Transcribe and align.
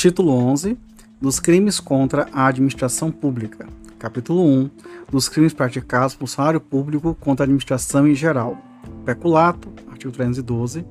Título 0.00 0.32
11 0.32 0.78
dos 1.20 1.38
crimes 1.38 1.78
contra 1.78 2.26
a 2.32 2.46
administração 2.46 3.12
pública. 3.12 3.68
Capítulo 3.98 4.42
1 4.42 4.70
dos 5.12 5.28
crimes 5.28 5.52
praticados 5.52 6.14
por 6.14 6.20
funcionário 6.20 6.58
público 6.58 7.14
contra 7.20 7.42
a 7.42 7.44
administração 7.44 8.08
em 8.08 8.14
geral. 8.14 8.56
Peculato, 9.04 9.68
artigo 9.90 10.10
312. 10.10 10.86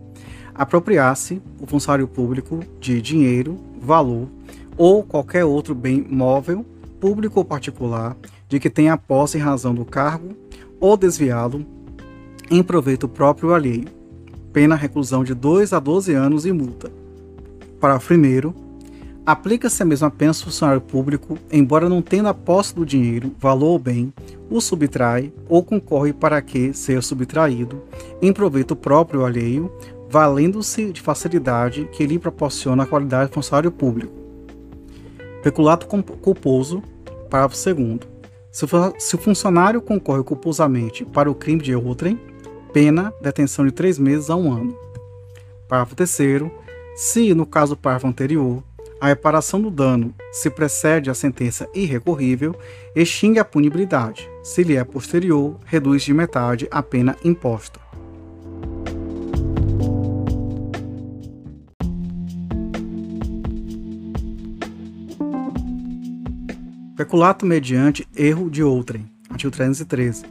Apropriar-se 0.53 1.41
o 1.59 1.65
funcionário 1.65 2.07
público 2.07 2.59
de 2.79 3.01
dinheiro, 3.01 3.57
valor 3.81 4.27
ou 4.77 5.01
qualquer 5.01 5.43
outro 5.43 5.73
bem 5.73 6.05
móvel, 6.07 6.63
público 6.99 7.39
ou 7.39 7.45
particular, 7.45 8.15
de 8.47 8.59
que 8.59 8.69
tenha 8.69 8.95
posse 8.95 9.39
em 9.39 9.41
razão 9.41 9.73
do 9.73 9.85
cargo 9.85 10.37
ou 10.79 10.95
desviá-lo 10.95 11.65
em 12.51 12.61
proveito 12.61 13.09
próprio 13.09 13.49
ou 13.49 13.55
alheio. 13.55 13.87
Pena 14.53 14.75
reclusão 14.75 15.23
de 15.23 15.33
2 15.33 15.73
a 15.73 15.79
12 15.79 16.13
anos 16.13 16.45
e 16.45 16.51
multa. 16.51 16.91
Para 17.79 17.95
o 17.95 17.99
primeiro, 17.99 18.68
Aplica-se 19.29 19.83
a 19.83 19.85
mesma 19.85 20.09
pena 20.09 20.31
ao 20.31 20.33
funcionário 20.33 20.81
público, 20.81 21.37
embora 21.51 21.87
não 21.87 22.01
tenha 22.01 22.29
a 22.29 22.33
posse 22.33 22.73
do 22.73 22.83
dinheiro, 22.83 23.31
valor 23.37 23.73
ou 23.73 23.77
bem, 23.77 24.11
o 24.49 24.59
subtrai 24.59 25.31
ou 25.47 25.63
concorre 25.63 26.11
para 26.11 26.41
que 26.41 26.73
seja 26.73 26.99
subtraído, 27.03 27.79
em 28.23 28.33
proveito 28.33 28.75
próprio 28.75 29.19
ou 29.19 29.27
alheio, 29.27 29.71
valendo-se 30.09 30.91
de 30.91 30.99
facilidade 30.99 31.87
que 31.91 32.07
lhe 32.07 32.17
proporciona 32.17 32.81
a 32.81 32.87
qualidade 32.87 33.27
de 33.29 33.35
funcionário 33.35 33.71
público. 33.71 34.11
Peculato 35.43 35.85
culposo, 35.85 36.81
parágrafo 37.29 37.55
2 37.55 37.99
se 38.97 39.15
o 39.15 39.19
funcionário 39.19 39.79
concorre 39.79 40.23
culposamente 40.23 41.05
para 41.05 41.29
o 41.29 41.35
crime 41.35 41.61
de 41.61 41.75
outrem, 41.75 42.19
pena 42.73 43.13
detenção 43.21 43.63
de 43.63 43.71
três 43.71 43.99
meses 43.99 44.31
a 44.31 44.35
um 44.35 44.51
ano. 44.51 44.75
Parágrafo 45.67 45.95
3 45.95 46.17
se, 46.95 47.35
no 47.35 47.45
caso 47.45 47.75
do 47.75 47.77
parágrafo 47.79 48.07
anterior, 48.07 48.63
a 48.99 49.07
reparação 49.07 49.61
do 49.61 49.71
dano 49.71 50.13
se 50.31 50.49
precede 50.49 51.09
a 51.09 51.13
sentença 51.13 51.69
irrecorrível, 51.73 52.55
extingue 52.95 53.39
a 53.39 53.45
punibilidade. 53.45 54.29
Se 54.43 54.61
lhe 54.61 54.75
é 54.75 54.83
posterior, 54.83 55.57
reduz 55.65 56.03
de 56.03 56.13
metade 56.13 56.67
a 56.69 56.83
pena 56.83 57.15
imposta. 57.23 57.79
Peculato 66.97 67.45
mediante 67.45 68.05
erro 68.13 68.49
de 68.49 68.61
outrem. 68.61 69.09
Artigo 69.29 69.51
313. 69.51 70.25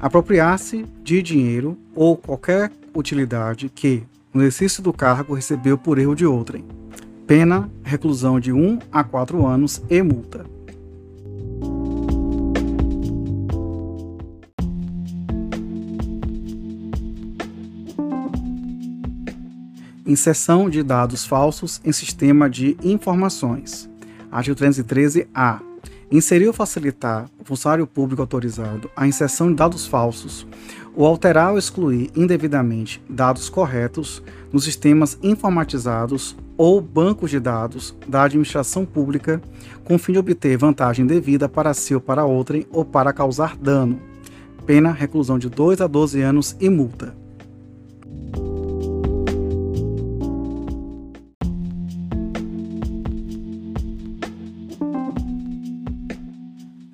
Apropriar-se 0.00 0.84
de 1.02 1.22
dinheiro 1.22 1.78
ou 1.94 2.16
qualquer 2.16 2.72
utilidade 2.92 3.68
que, 3.68 4.02
no 4.34 4.40
exercício 4.40 4.82
do 4.82 4.92
cargo, 4.92 5.34
recebeu 5.34 5.78
por 5.78 5.96
erro 5.96 6.16
de 6.16 6.26
outrem 6.26 6.64
Pena, 7.28 7.70
reclusão 7.84 8.40
de 8.40 8.54
1 8.54 8.78
a 8.90 9.04
4 9.04 9.46
anos 9.46 9.82
e 9.90 10.02
multa. 10.02 10.46
Inserção 20.06 20.70
de 20.70 20.82
dados 20.82 21.26
falsos 21.26 21.82
em 21.84 21.92
sistema 21.92 22.48
de 22.48 22.78
informações. 22.82 23.90
Artigo 24.32 24.56
313-A. 24.56 25.60
Inserir 26.10 26.46
ou 26.46 26.54
facilitar 26.54 27.28
o 27.38 27.44
funcionário 27.44 27.86
público 27.86 28.22
autorizado 28.22 28.90
a 28.96 29.06
inserção 29.06 29.50
de 29.50 29.56
dados 29.56 29.86
falsos 29.86 30.46
ou 30.96 31.04
alterar 31.04 31.52
ou 31.52 31.58
excluir 31.58 32.10
indevidamente 32.16 33.02
dados 33.06 33.50
corretos 33.50 34.22
nos 34.52 34.64
sistemas 34.64 35.18
informatizados 35.22 36.36
ou 36.56 36.80
bancos 36.80 37.30
de 37.30 37.38
dados 37.38 37.96
da 38.06 38.24
administração 38.24 38.84
pública 38.84 39.40
com 39.84 39.94
o 39.94 39.98
fim 39.98 40.12
de 40.12 40.18
obter 40.18 40.56
vantagem 40.56 41.06
devida 41.06 41.48
para 41.48 41.72
si 41.72 41.94
ou 41.94 42.00
para 42.00 42.24
outrem 42.24 42.66
ou 42.70 42.84
para 42.84 43.12
causar 43.12 43.56
dano. 43.56 44.00
Pena 44.66 44.92
reclusão 44.92 45.38
de 45.38 45.48
2 45.48 45.80
a 45.80 45.86
12 45.86 46.20
anos 46.20 46.56
e 46.60 46.68
multa. 46.68 47.14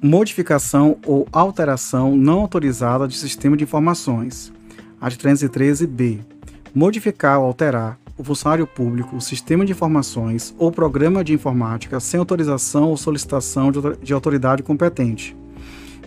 Modificação 0.01 0.99
ou 1.07 1.27
alteração 1.33 2.15
não 2.15 2.41
autorizada 2.41 3.09
de 3.09 3.17
sistema 3.17 3.57
de 3.57 3.65
informações. 3.65 4.53
Art. 5.01 5.17
313b. 5.17 6.34
Modificar 6.75 7.39
ou 7.39 7.47
alterar 7.47 8.01
o 8.19 8.25
funcionário 8.25 8.67
público, 8.67 9.15
o 9.15 9.21
sistema 9.21 9.65
de 9.65 9.71
informações 9.71 10.53
ou 10.59 10.73
programa 10.73 11.23
de 11.23 11.33
informática 11.33 12.01
sem 12.01 12.19
autorização 12.19 12.89
ou 12.89 12.97
solicitação 12.97 13.71
de 14.03 14.13
autoridade 14.13 14.61
competente. 14.65 15.37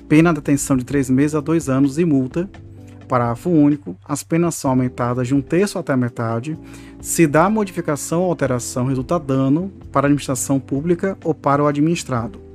Pena 0.09 0.33
de 0.33 0.41
detenção 0.41 0.75
de 0.75 0.83
três 0.83 1.09
meses 1.09 1.35
a 1.35 1.39
dois 1.39 1.69
anos 1.69 1.97
e 1.97 2.03
multa. 2.03 2.50
Parágrafo 3.07 3.50
único. 3.50 3.95
As 4.03 4.23
penas 4.23 4.56
são 4.56 4.72
aumentadas 4.72 5.29
de 5.29 5.33
um 5.33 5.41
terço 5.41 5.79
até 5.79 5.94
a 5.94 5.97
metade 5.97 6.59
se 7.00 7.25
da 7.25 7.50
modificação 7.50 8.23
ou 8.23 8.29
alteração 8.29 8.88
resulta 8.88 9.17
dano 9.17 9.72
para 9.89 10.06
a 10.06 10.07
administração 10.07 10.59
pública 10.59 11.17
ou 11.23 11.33
para 11.33 11.63
o 11.63 11.67
administrado. 11.67 12.47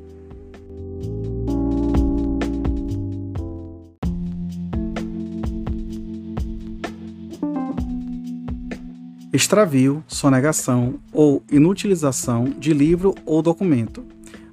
Extravio, 9.32 10.04
sonegação 10.06 10.97
ou 11.10 11.43
inutilização 11.50 12.44
de 12.44 12.75
livro 12.75 13.15
ou 13.25 13.41
documento. 13.41 14.04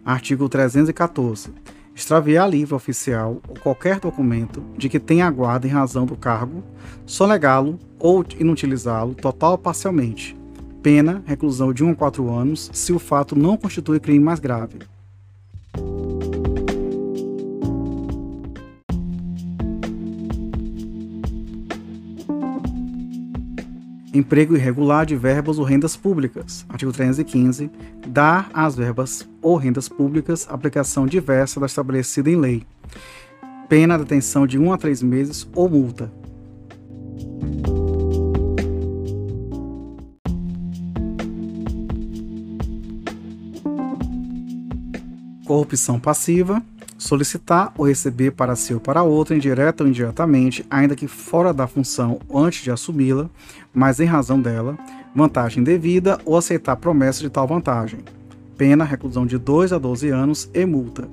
Artigo 0.05 0.47
314. 0.47 1.49
Extraviar 1.93 2.49
livro 2.49 2.77
oficial 2.77 3.41
ou 3.45 3.55
qualquer 3.59 3.99
documento 3.99 4.63
de 4.77 4.87
que 4.87 4.97
tenha 4.97 5.29
guarda 5.29 5.67
em 5.67 5.69
razão 5.69 6.05
do 6.05 6.15
cargo, 6.15 6.63
sonegá-lo 7.05 7.77
ou 7.99 8.25
inutilizá-lo 8.39 9.13
total 9.13 9.51
ou 9.51 9.57
parcialmente. 9.57 10.33
Pena, 10.81 11.21
reclusão 11.25 11.73
de 11.73 11.83
1 11.83 11.89
a 11.89 11.95
4 11.95 12.33
anos, 12.33 12.69
se 12.71 12.93
o 12.93 12.99
fato 12.99 13.37
não 13.37 13.57
constitui 13.57 13.99
crime 13.99 14.23
mais 14.23 14.39
grave. 14.39 14.79
Emprego 24.19 24.53
irregular 24.53 25.05
de 25.05 25.15
verbas 25.15 25.57
ou 25.57 25.63
rendas 25.63 25.95
públicas. 25.95 26.65
Artigo 26.67 26.91
315. 26.91 27.71
Dar 28.05 28.49
às 28.53 28.75
verbas 28.75 29.25
ou 29.41 29.55
rendas 29.55 29.87
públicas 29.87 30.45
aplicação 30.49 31.07
diversa 31.07 31.57
da 31.57 31.65
estabelecida 31.65 32.29
em 32.29 32.35
lei. 32.35 32.63
Pena 33.69 33.97
de 33.97 34.03
detenção 34.03 34.45
de 34.45 34.59
1 34.59 34.73
a 34.73 34.77
3 34.77 35.01
meses 35.03 35.47
ou 35.55 35.69
multa. 35.69 36.11
Corrupção 45.45 45.97
passiva 45.97 46.61
solicitar 46.99 47.73
ou 47.77 47.87
receber 47.87 48.31
para 48.31 48.55
si 48.55 48.73
ou 48.73 48.79
para 48.79 49.01
outra, 49.01 49.35
indireta 49.35 49.83
ou 49.83 49.89
indiretamente, 49.89 50.65
ainda 50.69 50.95
que 50.95 51.07
fora 51.07 51.53
da 51.53 51.65
função 51.65 52.19
antes 52.31 52.61
de 52.61 52.69
assumi-la, 52.69 53.29
mas 53.73 53.99
em 53.99 54.05
razão 54.05 54.39
dela, 54.39 54.77
vantagem 55.15 55.63
devida 55.63 56.19
ou 56.25 56.37
aceitar 56.37 56.75
promessa 56.75 57.21
de 57.21 57.29
tal 57.29 57.47
vantagem. 57.47 58.01
Pena, 58.57 58.83
reclusão 58.83 59.25
de 59.25 59.37
2 59.37 59.71
a 59.71 59.77
12 59.77 60.09
anos 60.09 60.49
e 60.53 60.65
multa. 60.65 61.07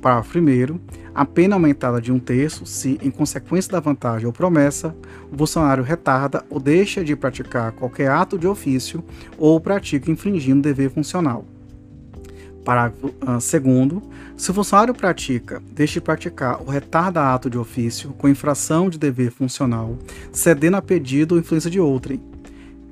Parágrafo 0.00 0.38
1. 0.38 0.80
A 1.14 1.26
pena 1.26 1.54
aumentada 1.54 2.00
de 2.00 2.10
um 2.10 2.18
terço 2.18 2.64
se, 2.64 2.98
em 3.02 3.10
consequência 3.10 3.70
da 3.70 3.80
vantagem 3.80 4.26
ou 4.26 4.32
promessa, 4.32 4.96
o 5.30 5.36
funcionário 5.36 5.84
retarda 5.84 6.44
ou 6.48 6.58
deixa 6.58 7.04
de 7.04 7.14
praticar 7.14 7.72
qualquer 7.72 8.10
ato 8.10 8.38
de 8.38 8.46
ofício 8.48 9.04
ou 9.38 9.60
pratica 9.60 10.10
infringindo 10.10 10.62
dever 10.62 10.90
funcional. 10.90 11.44
Parágrafo 12.64 13.12
2. 13.20 13.92
Uh, 13.92 14.02
se 14.36 14.50
o 14.50 14.54
funcionário 14.54 14.94
pratica, 14.94 15.62
deixe 15.72 15.94
de 15.94 16.00
praticar 16.00 16.60
ou 16.60 16.68
retarda 16.68 17.32
ato 17.32 17.50
de 17.50 17.58
ofício 17.58 18.10
com 18.12 18.28
infração 18.28 18.88
de 18.88 18.98
dever 18.98 19.30
funcional, 19.30 19.96
cedendo 20.32 20.76
a 20.76 20.82
pedido 20.82 21.32
ou 21.32 21.40
influência 21.40 21.70
de 21.70 21.80
outrem, 21.80 22.22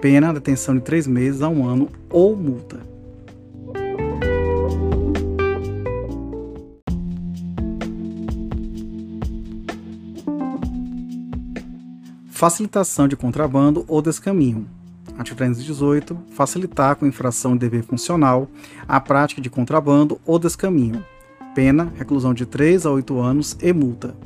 pena 0.01 0.33
detenção 0.33 0.75
de 0.75 0.81
três 0.81 1.07
meses 1.07 1.43
a 1.43 1.49
um 1.49 1.67
ano 1.67 1.89
ou 2.09 2.37
multa. 2.37 2.81
Facilitação 12.31 13.07
de 13.07 13.17
contrabando 13.17 13.85
ou 13.87 14.01
descaminho. 14.01 14.80
Artigo 15.21 15.37
318. 15.37 16.17
Facilitar 16.31 16.97
com 16.97 17.07
infração 17.07 17.53
de 17.53 17.59
dever 17.59 17.85
funcional 17.85 18.49
a 18.89 18.99
prática 18.99 19.39
de 19.39 19.51
contrabando 19.51 20.19
ou 20.25 20.39
descaminho. 20.39 21.05
Pena, 21.55 21.93
reclusão 21.95 22.33
de 22.33 22.47
3 22.47 22.87
a 22.87 22.91
8 22.91 23.21
anos 23.21 23.55
e 23.61 23.71
multa. 23.71 24.17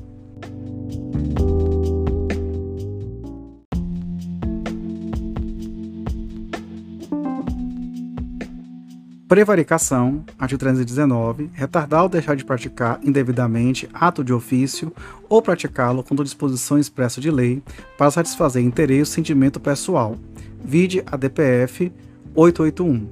Prevaricação, 9.26 10.22
artigo 10.38 10.60
319, 10.60 11.50
retardar 11.54 12.04
ou 12.04 12.08
deixar 12.08 12.36
de 12.36 12.44
praticar 12.44 13.00
indevidamente 13.02 13.88
ato 13.92 14.22
de 14.22 14.32
ofício 14.32 14.92
ou 15.28 15.42
praticá-lo 15.42 16.04
contra 16.04 16.24
disposição 16.24 16.78
expressa 16.78 17.20
de 17.20 17.32
lei 17.32 17.60
para 17.98 18.12
satisfazer 18.12 18.62
interesse 18.62 19.00
ou 19.00 19.06
sentimento 19.06 19.58
pessoal. 19.58 20.16
Vide 20.64 21.02
a 21.06 21.16
DPF 21.16 21.92
881. 22.34 23.06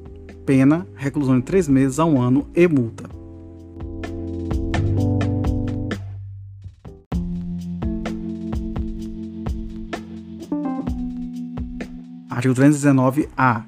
Pena, 0.46 0.86
reclusão 0.96 1.38
de 1.38 1.44
três 1.44 1.68
meses 1.68 1.98
a 1.98 2.04
um 2.04 2.20
ano 2.20 2.48
e 2.54 2.66
multa. 2.66 3.04
Artigo 12.30 12.54
319-A 12.54 13.64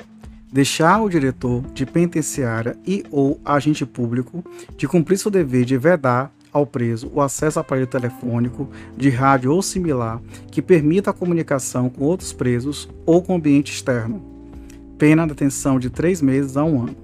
deixar 0.55 1.03
o 1.03 1.09
diretor 1.09 1.63
de 1.75 1.85
penitenciária 1.85 2.79
e 2.87 3.05
ou 3.11 3.41
agente 3.45 3.85
público 3.85 4.45
de 4.77 4.87
cumprir 4.87 5.19
seu 5.19 5.29
dever 5.29 5.65
de 5.65 5.77
vedar 5.77 6.33
ao 6.55 6.65
preso 6.65 7.11
o 7.13 7.21
acesso 7.21 7.59
a 7.59 7.63
aparelho 7.63 7.87
telefônico, 7.87 8.69
de 8.97 9.11
rádio 9.11 9.53
ou 9.53 9.61
similar 9.61 10.23
que 10.51 10.63
permita 10.63 11.11
a 11.11 11.13
comunicação 11.13 11.91
com 11.91 12.05
outros 12.05 12.33
presos 12.33 12.89
ou 13.05 13.21
com 13.21 13.35
o 13.35 13.37
ambiente 13.37 13.73
externo. 13.73 14.23
Pena 14.97 15.25
de 15.25 15.31
detenção 15.31 15.79
de 15.79 15.91
três 15.91 16.23
meses 16.23 16.57
a 16.57 16.65
um 16.65 16.83
ano. 16.83 16.97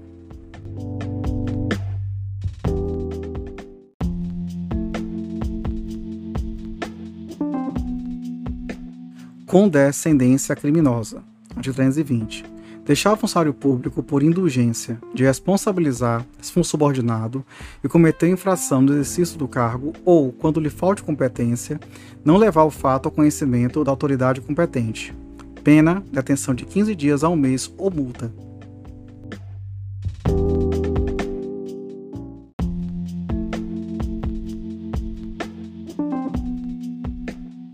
Com 9.44 9.68
descendência 9.68 10.54
criminosa. 10.54 11.24
Artigo 11.56 11.74
320 11.74 12.59
deixar 12.84 13.12
o 13.12 13.16
funcionário 13.16 13.54
público 13.54 14.02
por 14.02 14.22
indulgência 14.22 14.98
de 15.14 15.24
responsabilizar 15.24 16.26
um 16.56 16.64
subordinado 16.64 17.44
e 17.82 17.88
cometer 17.88 18.28
infração 18.28 18.80
no 18.80 18.92
exercício 18.92 19.38
do 19.38 19.46
cargo 19.46 19.92
ou, 20.04 20.32
quando 20.32 20.60
lhe 20.60 20.70
falte 20.70 21.02
competência, 21.02 21.78
não 22.24 22.36
levar 22.36 22.64
o 22.64 22.70
fato 22.70 23.06
ao 23.06 23.12
conhecimento 23.12 23.84
da 23.84 23.90
autoridade 23.90 24.40
competente. 24.40 25.14
Pena, 25.62 26.02
detenção 26.10 26.54
de 26.54 26.64
15 26.64 26.94
dias 26.94 27.22
a 27.22 27.28
um 27.28 27.36
mês 27.36 27.72
ou 27.76 27.90
multa. 27.90 28.32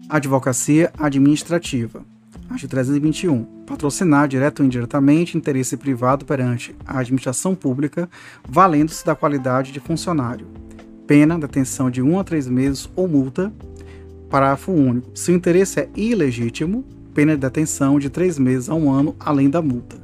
Advocacia 0.09 0.93
Administrativa 0.99 2.16
Artigo 2.57 2.71
321. 2.71 3.45
Patrocinar, 3.67 4.27
direto 4.27 4.61
ou 4.61 4.67
indiretamente, 4.67 5.37
interesse 5.37 5.77
privado 5.77 6.25
perante 6.25 6.75
a 6.87 7.01
administração 7.01 7.55
pública, 7.55 8.09
valendo-se 8.49 9.05
da 9.05 9.15
qualidade 9.15 9.73
de 9.73 9.79
funcionário. 9.79 10.47
Pena, 11.07 11.39
detenção 11.39 11.91
de 11.91 12.01
1 12.01 12.19
a 12.19 12.25
3 12.25 12.49
meses 12.49 12.89
ou 12.97 13.07
multa. 13.07 13.53
Parágrafo 14.31 14.73
único. 14.73 15.11
Se 15.15 15.31
o 15.31 15.35
interesse 15.35 15.81
é 15.81 15.91
ilegítimo, 15.95 16.83
pena 17.13 17.35
de 17.35 17.43
detenção 17.43 17.99
de 17.99 18.09
3 18.09 18.39
meses 18.39 18.71
a 18.71 18.75
1 18.75 18.91
ano, 18.91 19.15
além 19.21 19.51
da 19.51 19.61
multa. 19.61 19.99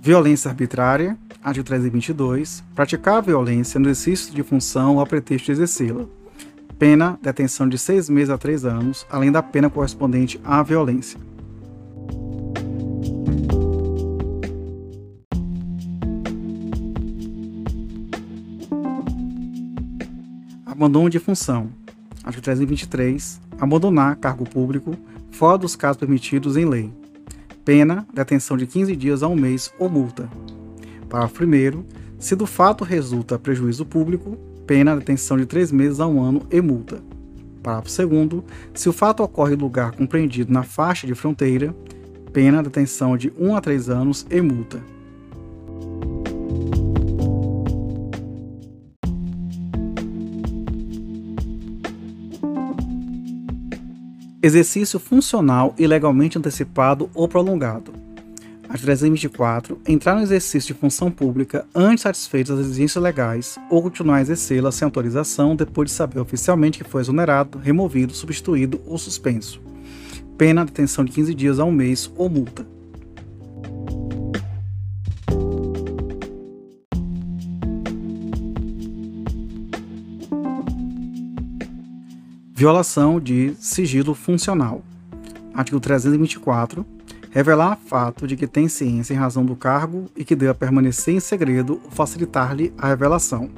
Violência 0.00 0.48
arbitrária, 0.48 1.16
artigo 1.42 1.66
322, 1.66 2.62
praticar 2.74 3.22
violência 3.22 3.80
no 3.80 3.88
exercício 3.88 4.32
de 4.32 4.42
função 4.42 4.94
ou 4.94 5.00
a 5.00 5.06
pretexto 5.06 5.46
de 5.46 5.52
exercê-la. 5.52 6.06
Pena, 6.78 7.18
detenção 7.20 7.68
de 7.68 7.78
seis 7.78 8.08
meses 8.08 8.30
a 8.30 8.38
três 8.38 8.64
anos, 8.64 9.06
além 9.10 9.30
da 9.30 9.42
pena 9.42 9.68
correspondente 9.68 10.40
à 10.44 10.62
violência. 10.62 11.18
Abandono 20.66 21.10
de 21.10 21.18
função. 21.20 21.70
Artigo 22.24 22.42
323. 22.42 23.40
Abandonar 23.60 24.16
cargo 24.16 24.44
público 24.44 24.96
fora 25.30 25.58
dos 25.58 25.76
casos 25.76 25.98
permitidos 25.98 26.56
em 26.56 26.64
lei. 26.64 26.92
Pena, 27.64 28.04
detenção 28.12 28.56
de 28.56 28.66
15 28.66 28.96
dias 28.96 29.22
a 29.22 29.28
um 29.28 29.36
mês 29.36 29.72
ou 29.78 29.88
multa. 29.88 30.28
Parágrafo 31.12 31.44
1. 31.44 31.84
Se 32.18 32.34
do 32.34 32.46
fato 32.46 32.84
resulta 32.84 33.38
prejuízo 33.38 33.84
público, 33.84 34.38
pena 34.66 34.96
detenção 34.96 35.36
de 35.36 35.44
três 35.44 35.70
meses 35.70 36.00
a 36.00 36.06
um 36.06 36.22
ano 36.22 36.46
e 36.50 36.58
multa. 36.62 37.02
Parágrafo 37.62 38.06
2. 38.06 38.42
Se 38.72 38.88
o 38.88 38.94
fato 38.94 39.22
ocorre 39.22 39.52
em 39.52 39.58
lugar 39.58 39.92
compreendido 39.92 40.50
na 40.50 40.62
faixa 40.62 41.06
de 41.06 41.14
fronteira, 41.14 41.76
pena 42.32 42.62
detenção 42.62 43.14
de 43.14 43.30
1 43.38 43.54
a 43.54 43.60
3 43.60 43.90
anos 43.90 44.26
e 44.30 44.40
multa. 44.40 44.82
Exercício 54.42 54.98
funcional 54.98 55.74
ilegalmente 55.78 56.38
antecipado 56.38 57.10
ou 57.14 57.28
prolongado. 57.28 58.01
Artigo 58.72 58.86
324. 58.86 59.78
Entrar 59.86 60.14
no 60.14 60.22
exercício 60.22 60.74
de 60.74 60.80
função 60.80 61.10
pública 61.10 61.66
antes 61.74 62.00
satisfeitas 62.00 62.58
as 62.58 62.64
exigências 62.64 63.04
legais 63.04 63.58
ou 63.68 63.82
continuar 63.82 64.16
a 64.16 64.20
exercê-la 64.22 64.72
sem 64.72 64.86
autorização 64.86 65.54
depois 65.54 65.90
de 65.90 65.94
saber 65.94 66.18
oficialmente 66.18 66.82
que 66.82 66.88
foi 66.88 67.02
exonerado, 67.02 67.58
removido, 67.58 68.14
substituído 68.14 68.80
ou 68.86 68.96
suspenso. 68.96 69.60
Pena 70.38 70.64
detenção 70.64 71.04
de 71.04 71.12
15 71.12 71.34
dias 71.34 71.58
a 71.60 71.66
um 71.66 71.70
mês 71.70 72.10
ou 72.16 72.30
multa. 72.30 72.66
Violação 82.54 83.20
de 83.20 83.54
sigilo 83.60 84.14
funcional. 84.14 84.82
Artigo 85.52 85.78
324 85.78 86.86
revelar 87.32 87.78
fato 87.86 88.26
de 88.26 88.36
que 88.36 88.46
tem 88.46 88.68
ciência 88.68 89.14
em 89.14 89.16
razão 89.16 89.44
do 89.44 89.56
cargo 89.56 90.04
e 90.14 90.24
que 90.24 90.36
deva 90.36 90.54
permanecer 90.54 91.14
em 91.14 91.20
segredo 91.20 91.80
ou 91.82 91.90
facilitar-lhe 91.90 92.72
a 92.76 92.88
revelação. 92.88 93.50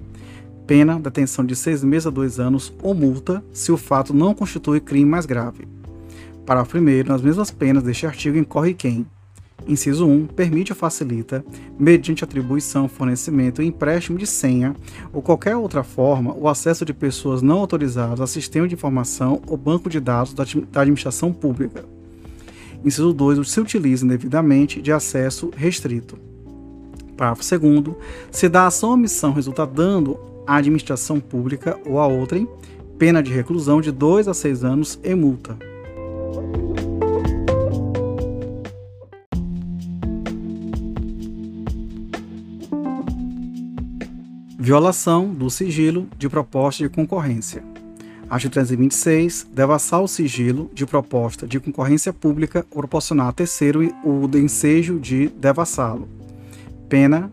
Pena, 0.66 0.98
detenção 0.98 1.44
de 1.44 1.56
seis 1.56 1.84
meses 1.84 2.06
a 2.06 2.10
dois 2.10 2.38
anos 2.38 2.72
ou 2.80 2.94
multa 2.94 3.44
se 3.52 3.72
o 3.72 3.76
fato 3.76 4.14
não 4.14 4.32
constitui 4.32 4.80
crime 4.80 5.04
mais 5.04 5.26
grave. 5.26 5.68
Parágrafo 6.46 6.78
1. 6.78 7.04
Nas 7.06 7.20
mesmas 7.20 7.50
penas 7.50 7.82
deste 7.82 8.06
artigo 8.06 8.38
incorre 8.38 8.74
quem, 8.74 9.06
Inciso 9.66 10.06
1. 10.06 10.26
Permite 10.26 10.72
ou 10.72 10.76
facilita, 10.76 11.44
mediante 11.78 12.22
atribuição, 12.22 12.88
fornecimento 12.88 13.62
empréstimo 13.62 14.18
de 14.18 14.26
senha 14.26 14.74
ou 15.12 15.22
qualquer 15.22 15.56
outra 15.56 15.82
forma, 15.82 16.34
o 16.34 16.48
acesso 16.48 16.84
de 16.84 16.92
pessoas 16.92 17.42
não 17.42 17.58
autorizadas 17.58 18.20
a 18.20 18.26
sistema 18.26 18.68
de 18.68 18.74
informação 18.74 19.40
ou 19.46 19.56
banco 19.56 19.88
de 19.88 20.00
dados 20.00 20.34
da 20.34 20.44
administração 20.80 21.32
pública, 21.32 21.84
Inciso 22.84 23.12
2. 23.12 23.48
Se 23.48 23.60
utiliza 23.60 24.04
indevidamente 24.04 24.82
de 24.82 24.92
acesso 24.92 25.50
restrito. 25.56 26.18
Parágrafo 27.16 27.58
2. 27.58 27.96
Se 28.30 28.48
da 28.48 28.66
ação 28.66 28.90
ou 28.90 28.94
omissão 28.96 29.32
resulta 29.32 29.66
dando 29.66 30.18
à 30.46 30.56
administração 30.56 31.18
pública 31.18 31.78
ou 31.86 31.98
a 31.98 32.06
outrem, 32.06 32.46
pena 32.98 33.22
de 33.22 33.32
reclusão 33.32 33.80
de 33.80 33.90
2 33.90 34.28
a 34.28 34.34
6 34.34 34.64
anos 34.64 35.00
e 35.02 35.14
multa. 35.14 35.56
Violação 44.58 45.28
do 45.28 45.50
sigilo 45.50 46.06
de 46.16 46.26
proposta 46.28 46.82
de 46.82 46.88
concorrência. 46.88 47.73
Artigo 48.28 48.52
326. 48.52 49.46
Devassar 49.52 50.02
o 50.02 50.08
sigilo 50.08 50.70
de 50.72 50.86
proposta 50.86 51.46
de 51.46 51.60
concorrência 51.60 52.12
pública 52.12 52.66
ou 52.70 52.78
proporcionar 52.78 53.28
a 53.28 53.32
terceiro 53.32 53.94
o 54.04 54.28
ensejo 54.36 54.98
de 54.98 55.28
devassá-lo. 55.28 56.08
Pena, 56.88 57.30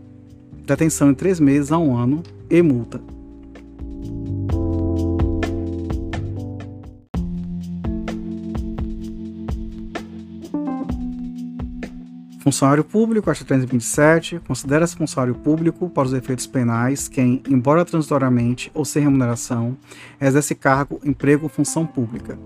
detenção 0.65 1.11
em 1.11 1.13
três 1.13 1.39
meses 1.39 1.71
a 1.71 1.77
um 1.77 1.95
ano 1.95 2.23
e 2.49 2.61
multa. 2.61 3.01
Funcionário 12.41 12.83
público, 12.83 13.29
artigo 13.29 13.47
327, 13.49 14.41
considera-se 14.47 14.95
funcionário 14.95 15.35
público 15.35 15.87
para 15.87 16.07
os 16.07 16.13
efeitos 16.13 16.47
penais 16.47 17.07
quem, 17.07 17.43
embora 17.47 17.85
transitoriamente 17.85 18.71
ou 18.73 18.83
sem 18.83 19.03
remuneração, 19.03 19.77
exerce 20.19 20.55
cargo, 20.55 20.99
emprego 21.05 21.43
ou 21.43 21.49
função 21.49 21.85
pública. 21.85 22.39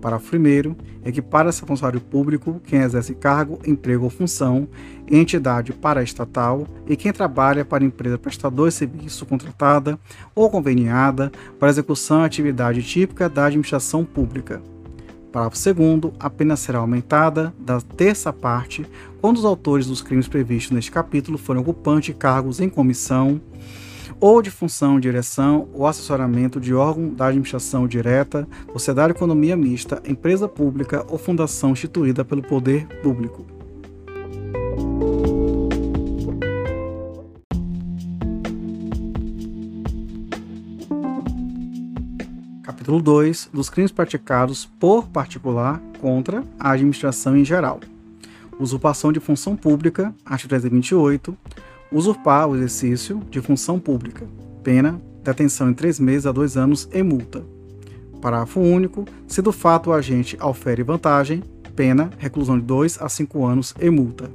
Parágrafo 0.00 0.36
1 0.36 0.76
equipara-se 1.04 1.64
a 1.64 1.66
funcionário 1.66 2.00
público 2.00 2.62
quem 2.64 2.82
exerce 2.82 3.16
cargo, 3.16 3.58
emprego 3.66 4.04
ou 4.04 4.10
função 4.10 4.68
em 5.08 5.18
entidade 5.18 5.72
paraestatal 5.72 6.64
e 6.86 6.96
quem 6.96 7.12
trabalha 7.12 7.64
para 7.64 7.84
empresa 7.84 8.18
prestador 8.18 8.68
de 8.68 8.74
serviço 8.74 9.26
contratada 9.26 9.98
ou 10.36 10.48
conveniada 10.48 11.32
para 11.58 11.68
execução 11.68 12.20
de 12.20 12.26
atividade 12.26 12.80
típica 12.80 13.28
da 13.28 13.46
administração 13.46 14.04
pública. 14.04 14.62
Parágrafo 15.32 15.74
2 15.74 16.12
a 16.20 16.28
pena 16.28 16.56
será 16.56 16.80
aumentada 16.80 17.54
da 17.58 17.80
terça 17.80 18.30
parte 18.32 18.84
quando 19.18 19.38
os 19.38 19.46
autores 19.46 19.86
dos 19.86 20.02
crimes 20.02 20.28
previstos 20.28 20.72
neste 20.72 20.90
capítulo 20.90 21.38
forem 21.38 21.62
ocupantes 21.62 22.06
de 22.06 22.14
cargos 22.14 22.60
em 22.60 22.68
comissão, 22.68 23.40
ou 24.20 24.42
de 24.42 24.50
função, 24.50 25.00
direção 25.00 25.68
ou 25.72 25.86
assessoramento 25.86 26.60
de 26.60 26.74
órgão 26.74 27.08
da 27.08 27.26
administração 27.28 27.88
direta, 27.88 28.46
sociedade 28.72 29.12
de 29.12 29.18
economia 29.18 29.56
mista, 29.56 30.02
empresa 30.06 30.46
pública 30.46 31.04
ou 31.08 31.18
fundação 31.18 31.70
instituída 31.70 32.24
pelo 32.24 32.42
poder 32.42 32.86
público. 33.02 33.61
Capítulo 42.92 43.14
2 43.22 43.48
dos 43.54 43.70
crimes 43.70 43.90
praticados 43.90 44.66
por 44.78 45.08
particular 45.08 45.80
contra 45.98 46.44
a 46.60 46.72
administração 46.72 47.34
em 47.34 47.42
geral. 47.42 47.80
Usurpação 48.60 49.10
de 49.10 49.18
função 49.18 49.56
pública, 49.56 50.14
artigo 50.26 50.50
328, 50.50 51.34
usurpar 51.90 52.46
o 52.50 52.54
exercício 52.54 53.22
de 53.30 53.40
função 53.40 53.80
pública. 53.80 54.26
Pena, 54.62 55.00
detenção 55.24 55.70
em 55.70 55.74
três 55.74 55.98
meses 55.98 56.26
a 56.26 56.32
dois 56.32 56.58
anos 56.58 56.86
e 56.92 57.02
multa. 57.02 57.42
Parágrafo 58.20 58.60
único. 58.60 59.06
Se 59.26 59.40
do 59.40 59.52
fato 59.52 59.88
o 59.88 59.94
agente 59.94 60.36
aufere 60.38 60.82
vantagem, 60.82 61.42
pena, 61.74 62.10
reclusão 62.18 62.58
de 62.58 62.66
dois 62.66 63.00
a 63.00 63.08
cinco 63.08 63.46
anos 63.46 63.74
e 63.80 63.88
multa. 63.88 64.30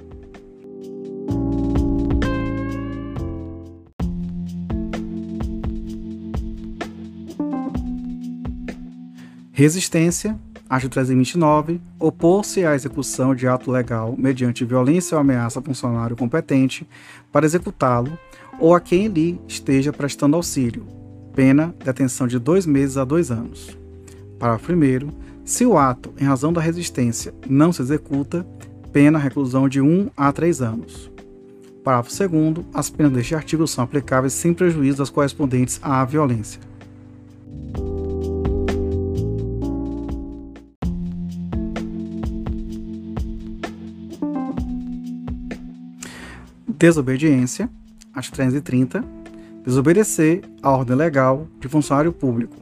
Resistência, 9.58 10.38
artigo 10.70 10.92
329, 10.92 11.82
opor-se 12.00 12.64
à 12.64 12.76
execução 12.76 13.34
de 13.34 13.48
ato 13.48 13.72
legal 13.72 14.14
mediante 14.16 14.64
violência 14.64 15.16
ou 15.16 15.22
ameaça 15.22 15.58
a 15.58 15.64
funcionário 15.64 16.16
competente 16.16 16.88
para 17.32 17.44
executá-lo 17.44 18.16
ou 18.60 18.76
a 18.76 18.80
quem 18.80 19.08
lhe 19.08 19.42
esteja 19.48 19.92
prestando 19.92 20.36
auxílio. 20.36 20.86
Pena, 21.34 21.74
detenção 21.84 22.28
de 22.28 22.38
dois 22.38 22.68
meses 22.68 22.98
a 22.98 23.04
dois 23.04 23.32
anos. 23.32 23.76
Parágrafo 24.38 24.72
1. 24.72 25.12
Se 25.44 25.66
o 25.66 25.76
ato, 25.76 26.14
em 26.20 26.24
razão 26.24 26.54
da 26.54 26.62
resistência, 26.62 27.34
não 27.50 27.74
se 27.74 27.82
executa, 27.82 28.46
pena 28.94 29.18
reclusão 29.18 29.68
de 29.68 29.82
1 29.82 30.12
a 30.16 30.32
3 30.32 30.62
anos. 30.62 31.12
Parágrafo 31.84 32.16
2. 32.16 32.64
As 32.76 32.92
penas 32.92 33.12
deste 33.12 33.34
artigo 33.34 33.68
são 33.68 33.84
aplicáveis 33.84 34.34
sem 34.34 34.54
prejuízo 34.54 35.00
das 35.00 35.10
correspondentes 35.10 35.80
à 35.82 36.06
violência. 36.06 36.62
Desobediência, 46.78 47.68
artigo 48.14 48.36
330. 48.36 49.04
Desobedecer 49.66 50.44
a 50.62 50.70
ordem 50.70 50.96
legal 50.96 51.48
de 51.60 51.68
funcionário 51.68 52.14
público. 52.14 52.56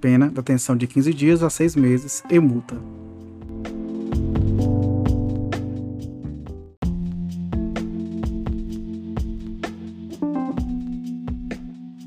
Pena 0.00 0.28
detenção 0.28 0.76
de 0.76 0.86
15 0.86 1.12
dias 1.12 1.42
a 1.42 1.50
6 1.50 1.74
meses 1.74 2.22
e 2.30 2.38
multa. 2.38 2.76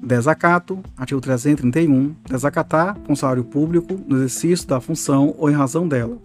Desacato, 0.02 0.80
artigo 0.96 1.20
331. 1.20 2.16
Desacatar 2.24 2.98
funcionário 3.06 3.44
público 3.44 4.00
no 4.08 4.16
exercício 4.16 4.66
da 4.66 4.80
função 4.80 5.36
ou 5.38 5.50
em 5.50 5.54
razão 5.54 5.86
dela. 5.86 6.18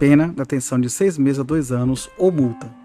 Pena 0.00 0.34
detenção 0.36 0.80
de 0.80 0.90
seis 0.90 1.16
meses 1.16 1.38
a 1.38 1.44
dois 1.44 1.70
anos 1.70 2.10
ou 2.18 2.32
multa. 2.32 2.83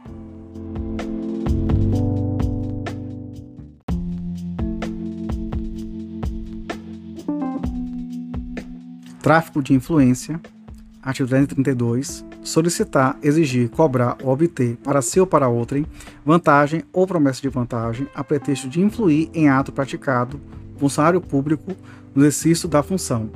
Tráfico 9.30 9.62
de 9.62 9.76
influência, 9.76 10.42
artigo 11.04 11.30
332, 11.30 12.26
solicitar, 12.42 13.16
exigir, 13.22 13.70
cobrar 13.70 14.18
ou 14.24 14.34
obter 14.34 14.76
para 14.78 15.04
si 15.04 15.20
ou 15.20 15.28
para 15.28 15.48
outrem 15.48 15.86
vantagem 16.26 16.84
ou 16.92 17.06
promessa 17.06 17.40
de 17.40 17.48
vantagem 17.48 18.08
a 18.16 18.24
pretexto 18.24 18.68
de 18.68 18.82
influir 18.82 19.30
em 19.32 19.48
ato 19.48 19.72
praticado 19.72 20.42
funcionário 20.78 21.22
público 21.22 21.76
no 22.16 22.24
exercício 22.24 22.68
da 22.68 22.82
função. 22.82 23.30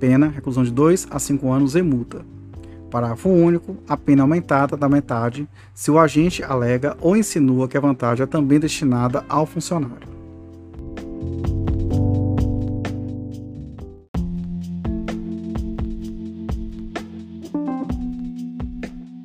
Pena, 0.00 0.28
reclusão 0.28 0.64
de 0.64 0.70
2 0.70 1.08
a 1.10 1.18
5 1.18 1.52
anos 1.52 1.76
e 1.76 1.82
multa. 1.82 2.24
Parágrafo 2.90 3.28
único. 3.28 3.76
A 3.86 3.98
pena 3.98 4.22
aumentada 4.22 4.78
da 4.78 4.88
metade 4.88 5.46
se 5.74 5.90
o 5.90 5.98
agente 5.98 6.42
alega 6.42 6.96
ou 7.02 7.14
insinua 7.14 7.68
que 7.68 7.76
a 7.76 7.82
vantagem 7.82 8.24
é 8.24 8.26
também 8.26 8.58
destinada 8.58 9.22
ao 9.28 9.44
funcionário. 9.44 10.13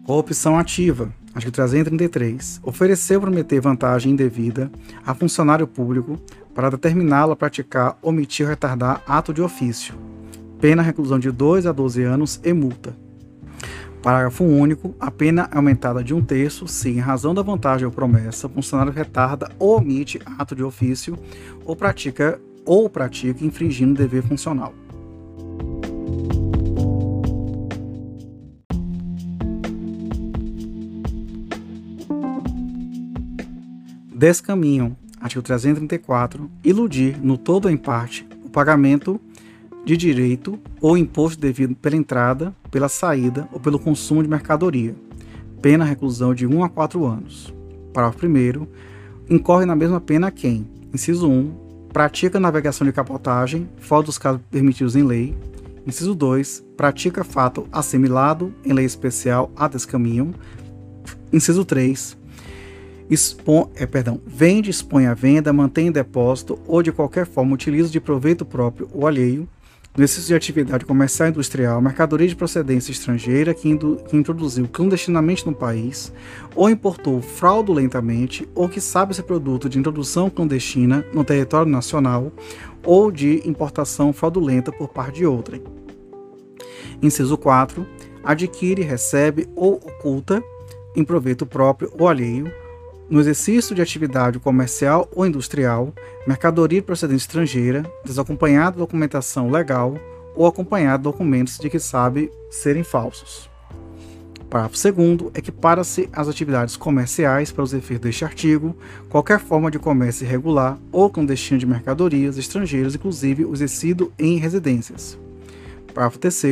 Corrupção 0.10 0.58
ativa. 0.58 1.14
Artigo 1.36 1.52
333. 1.52 2.62
Oferecer 2.64 3.18
ou 3.18 3.22
prometer 3.22 3.62
vantagem 3.62 4.14
indevida 4.14 4.72
a 5.06 5.14
funcionário 5.14 5.68
público 5.68 6.20
para 6.56 6.72
determiná-lo 6.72 7.34
a 7.34 7.36
praticar, 7.36 7.96
omitir 8.02 8.44
ou 8.44 8.50
retardar 8.50 9.04
ato 9.06 9.32
de 9.32 9.44
ofício. 9.44 9.94
Pena 10.60 10.82
reclusão 10.82 11.20
de 11.20 11.30
2 11.30 11.68
a 11.68 11.72
12 11.72 12.02
anos 12.02 12.42
e 12.44 12.52
multa. 12.52 12.98
Parágrafo 14.02 14.44
único. 14.44 14.96
A 15.00 15.12
pena 15.12 15.48
é 15.54 15.56
aumentada 15.56 16.04
de 16.04 16.12
um 16.12 16.24
terço 16.24 16.68
se, 16.68 16.90
em 16.90 16.98
razão 16.98 17.36
da 17.36 17.44
vantagem 17.44 17.86
ou 17.86 17.92
promessa, 17.92 18.48
o 18.48 18.50
funcionário 18.50 18.92
retarda 18.92 19.52
ou 19.60 19.78
omite 19.78 20.20
ato 20.40 20.56
de 20.56 20.64
ofício 20.64 21.20
ou 21.64 21.76
pratica 21.76 22.42
ou 22.66 22.90
pratica 22.90 23.46
infringindo 23.46 23.94
dever 23.94 24.24
funcional. 24.24 24.74
Descaminham, 34.20 34.98
artigo 35.22 35.42
334, 35.42 36.52
iludir, 36.62 37.18
no 37.24 37.38
todo 37.38 37.66
ou 37.68 37.72
em 37.72 37.78
parte, 37.78 38.28
o 38.44 38.50
pagamento 38.50 39.18
de 39.86 39.96
direito 39.96 40.60
ou 40.82 40.98
imposto 40.98 41.40
devido 41.40 41.74
pela 41.74 41.96
entrada, 41.96 42.54
pela 42.70 42.90
saída 42.90 43.48
ou 43.50 43.62
pelo 43.62 43.80
consumo 43.80 44.22
de 44.22 44.28
mercadoria. 44.28 44.94
Pena 45.62 45.86
reclusão 45.86 46.36
de 46.36 46.46
1 46.46 46.66
a 46.66 46.70
4 46.70 47.06
anos. 47.06 47.54
Parágrafo 47.94 48.28
1 48.28 48.68
incorre 49.30 49.66
na 49.66 49.76
mesma 49.76 50.02
pena 50.02 50.30
quem, 50.30 50.68
inciso 50.94 51.30
1, 51.30 51.88
pratica 51.94 52.42
navegação 52.42 52.86
de 52.86 52.92
capotagem, 52.92 53.70
fora 53.78 54.04
dos 54.04 54.18
casos 54.18 54.42
permitidos 54.52 54.98
em 54.98 55.04
lei. 55.04 55.34
Inciso 55.88 56.14
2, 56.14 56.66
pratica 56.76 57.24
fato 57.24 57.70
assimilado 57.72 58.54
em 58.66 58.74
lei 58.74 58.86
especial 58.86 59.50
a 59.56 59.70
descaminho. 59.70 60.36
Inciso 61.32 61.64
3, 61.64 62.19
é, 63.76 63.86
perdão, 63.86 64.22
vende, 64.26 64.70
expõe 64.70 65.08
à 65.08 65.14
venda, 65.14 65.52
mantém 65.52 65.88
em 65.88 65.92
depósito 65.92 66.60
ou 66.68 66.84
de 66.84 66.92
qualquer 66.92 67.26
forma 67.26 67.56
utiliza 67.56 67.90
de 67.90 68.00
proveito 68.00 68.46
próprio 68.46 68.88
ou 68.94 69.08
alheio, 69.08 69.48
no 69.98 70.04
exercício 70.04 70.28
de 70.28 70.36
atividade 70.36 70.86
comercial 70.86 71.28
e 71.28 71.32
industrial, 71.32 71.82
mercadoria 71.82 72.28
de 72.28 72.36
procedência 72.36 72.92
estrangeira 72.92 73.54
que, 73.54 73.76
que 74.08 74.16
introduziu 74.16 74.68
clandestinamente 74.68 75.46
no 75.46 75.54
país, 75.54 76.14
ou 76.56 76.70
importou 76.70 77.22
fraudulentamente, 77.22 78.48
ou 78.54 78.70
que 78.70 78.80
sabe 78.80 79.16
ser 79.16 79.24
produto 79.24 79.68
de 79.68 79.80
introdução 79.80 80.30
clandestina 80.30 81.04
no 81.12 81.24
território 81.24 81.72
nacional, 81.72 82.32
ou 82.86 83.12
de 83.12 83.42
importação 83.46 84.14
fraudulenta 84.14 84.72
por 84.72 84.90
parte 84.90 85.16
de 85.16 85.26
outrem. 85.26 85.64
Inciso 87.02 87.38
4. 87.38 87.86
Adquire, 88.24 88.84
recebe 88.84 89.50
ou 89.56 89.74
oculta, 89.74 90.42
em 90.96 91.04
proveito 91.04 91.46
próprio 91.46 91.92
ou 91.98 92.08
alheio, 92.08 92.52
no 93.10 93.20
exercício 93.20 93.74
de 93.74 93.82
atividade 93.82 94.40
comercial 94.40 95.10
ou 95.16 95.26
industrial, 95.26 95.92
mercadoria 96.28 96.80
de 96.80 96.86
procedência 96.86 97.24
estrangeira, 97.24 97.84
desacompanhada 98.06 98.74
de 98.74 98.78
documentação 98.78 99.50
legal 99.50 99.96
ou 100.36 100.46
acompanhada 100.46 101.00
de 101.00 101.04
documentos 101.06 101.58
de 101.58 101.70
que 101.70 101.80
sabe 101.80 102.32
serem 102.52 102.84
falsos. 102.84 103.50
Parágrafo 104.48 104.94
2 104.94 105.32
equipara-se 105.36 106.10
as 106.12 106.28
atividades 106.28 106.76
comerciais 106.76 107.52
para 107.52 107.64
os 107.64 107.74
efeitos 107.74 108.04
deste 108.04 108.26
artigo 108.26 108.76
qualquer 109.08 109.40
forma 109.40 109.70
de 109.70 109.78
comércio 109.78 110.26
irregular 110.26 110.78
ou 110.92 111.10
clandestino 111.10 111.60
de 111.60 111.68
mercadorias 111.68 112.38
estrangeiras, 112.38 112.96
inclusive 112.96 113.46
o 113.46 113.54
exercido 113.54 114.12
em 114.18 114.38
residências. 114.38 115.18
Parágrafo 115.94 116.20
3 116.20 116.44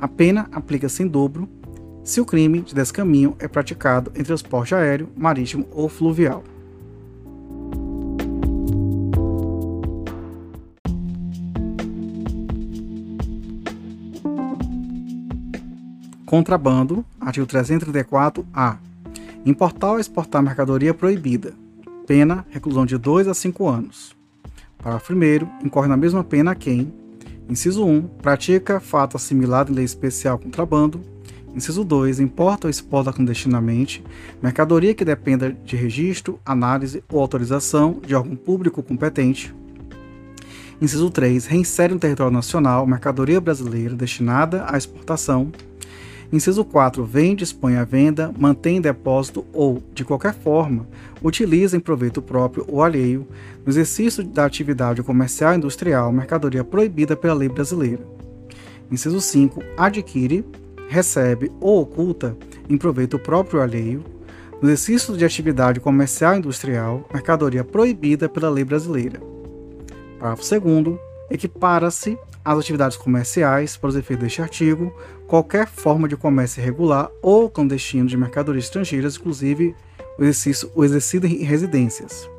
a 0.00 0.08
pena 0.08 0.48
aplica-se 0.52 1.02
em 1.02 1.06
dobro 1.06 1.48
se 2.04 2.20
o 2.20 2.24
crime 2.24 2.60
de 2.60 2.74
descaminho 2.74 3.36
é 3.38 3.46
praticado 3.46 4.10
em 4.14 4.24
transporte 4.24 4.74
aéreo, 4.74 5.08
marítimo 5.16 5.66
ou 5.70 5.88
fluvial. 5.88 6.42
Contrabando, 16.26 17.04
artigo 17.20 17.46
334-A. 17.46 18.78
Importar 19.44 19.90
ou 19.92 20.00
exportar 20.00 20.42
mercadoria 20.42 20.94
proibida. 20.94 21.52
Pena, 22.06 22.46
reclusão 22.48 22.86
de 22.86 22.96
2 22.96 23.28
a 23.28 23.34
5 23.34 23.68
anos. 23.68 24.16
Parágrafo 24.78 25.12
1 25.12 25.66
incorre 25.66 25.88
na 25.88 25.96
mesma 25.96 26.24
pena 26.24 26.54
quem, 26.54 26.90
inciso 27.48 27.84
1, 27.84 28.02
pratica 28.22 28.80
fato 28.80 29.16
assimilado 29.16 29.70
em 29.70 29.74
lei 29.74 29.84
especial 29.84 30.38
contrabando. 30.38 31.00
Inciso 31.54 31.84
2, 31.84 32.18
importa 32.18 32.66
ou 32.66 32.70
exporta 32.70 33.12
clandestinamente 33.12 34.02
mercadoria 34.42 34.94
que 34.94 35.04
dependa 35.04 35.52
de 35.52 35.76
registro, 35.76 36.40
análise 36.46 37.04
ou 37.10 37.20
autorização 37.20 38.00
de 38.06 38.14
órgão 38.14 38.34
público 38.34 38.82
competente. 38.82 39.54
Inciso 40.80 41.10
3, 41.10 41.46
reinsere 41.46 41.92
no 41.92 42.00
território 42.00 42.32
nacional 42.32 42.86
mercadoria 42.86 43.40
brasileira 43.40 43.94
destinada 43.94 44.64
à 44.66 44.76
exportação. 44.78 45.52
Inciso 46.32 46.64
4. 46.64 47.04
Vende, 47.04 47.44
expõe 47.44 47.76
à 47.76 47.84
venda, 47.84 48.32
mantém 48.38 48.78
em 48.78 48.80
depósito 48.80 49.44
ou, 49.52 49.82
de 49.92 50.02
qualquer 50.02 50.32
forma, 50.32 50.88
utiliza 51.22 51.76
em 51.76 51.80
proveito 51.80 52.22
próprio 52.22 52.64
ou 52.66 52.82
alheio, 52.82 53.28
no 53.64 53.70
exercício 53.70 54.24
da 54.24 54.46
atividade 54.46 55.02
comercial 55.02 55.52
e 55.52 55.56
industrial, 55.58 56.10
mercadoria 56.10 56.64
proibida 56.64 57.14
pela 57.14 57.34
lei 57.34 57.50
brasileira. 57.50 58.02
Inciso 58.90 59.20
5. 59.20 59.62
Adquire, 59.76 60.42
recebe 60.92 61.50
ou 61.60 61.80
oculta, 61.80 62.36
em 62.68 62.76
proveito 62.76 63.18
próprio 63.18 63.60
alheio, 63.60 64.04
no 64.60 64.68
exercício 64.68 65.16
de 65.16 65.24
atividade 65.24 65.80
comercial 65.80 66.34
e 66.34 66.38
industrial, 66.38 67.08
mercadoria 67.12 67.64
proibida 67.64 68.28
pela 68.28 68.48
lei 68.48 68.64
brasileira. 68.64 69.20
Parágrafo 70.18 70.60
2. 70.60 70.98
Equipara-se 71.30 72.16
às 72.44 72.58
atividades 72.58 72.96
comerciais, 72.96 73.76
para 73.76 73.88
os 73.88 73.96
efeitos 73.96 74.22
deste 74.22 74.42
artigo, 74.42 74.94
qualquer 75.26 75.66
forma 75.66 76.06
de 76.06 76.16
comércio 76.16 76.60
irregular 76.60 77.10
ou 77.20 77.50
clandestino 77.50 78.06
de 78.06 78.16
mercadorias 78.16 78.64
estrangeiras, 78.64 79.16
inclusive 79.16 79.74
o 80.18 80.22
exercício, 80.22 80.70
o 80.74 80.84
exercício 80.84 81.26
em 81.26 81.42
residências. 81.42 82.30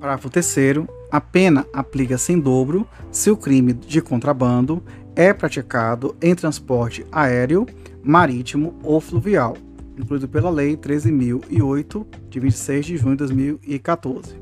Parágrafo 0.00 0.30
3 0.30 0.86
a 1.10 1.20
pena 1.20 1.66
aplica-se 1.72 2.32
em 2.32 2.40
dobro 2.40 2.86
se 3.10 3.30
o 3.30 3.36
crime 3.36 3.72
de 3.72 4.00
contrabando 4.00 4.82
é 5.14 5.32
praticado 5.32 6.14
em 6.20 6.34
transporte 6.34 7.06
aéreo, 7.10 7.66
marítimo 8.06 8.74
ou 8.82 9.00
fluvial, 9.00 9.56
incluído 9.98 10.28
pela 10.28 10.48
Lei 10.48 10.76
13.008, 10.76 12.06
de 12.30 12.38
26 12.38 12.86
de 12.86 12.96
junho 12.96 13.16
de 13.16 13.18
2014. 13.18 14.36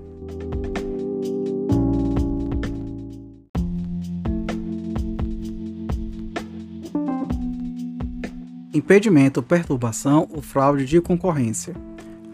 Impedimento, 8.74 9.42
perturbação 9.42 10.28
ou 10.30 10.42
fraude 10.42 10.84
de 10.84 11.00
concorrência. 11.00 11.74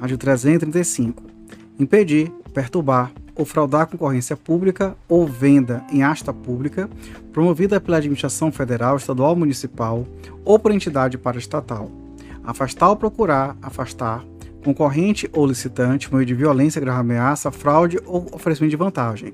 Artigo 0.00 0.18
335. 0.18 1.22
Impedir, 1.78 2.32
perturbar 2.52 3.12
ou 3.40 3.46
fraudar 3.46 3.86
concorrência 3.86 4.36
pública 4.36 4.94
ou 5.08 5.26
venda 5.26 5.82
em 5.90 6.02
asta 6.02 6.32
pública 6.32 6.88
promovida 7.32 7.80
pela 7.80 7.96
administração 7.96 8.52
federal, 8.52 8.96
estadual, 8.96 9.34
municipal 9.34 10.06
ou 10.44 10.58
por 10.58 10.70
entidade 10.72 11.16
paraestatal. 11.16 11.90
Afastar 12.44 12.90
ou 12.90 12.96
procurar 12.96 13.56
afastar 13.62 14.22
concorrente 14.62 15.28
ou 15.32 15.46
licitante 15.46 16.08
por 16.08 16.16
meio 16.16 16.26
de 16.26 16.34
violência, 16.34 16.80
grave 16.80 17.00
ameaça, 17.00 17.50
fraude 17.50 17.98
ou 18.04 18.26
oferecimento 18.32 18.70
de 18.70 18.76
vantagem. 18.76 19.32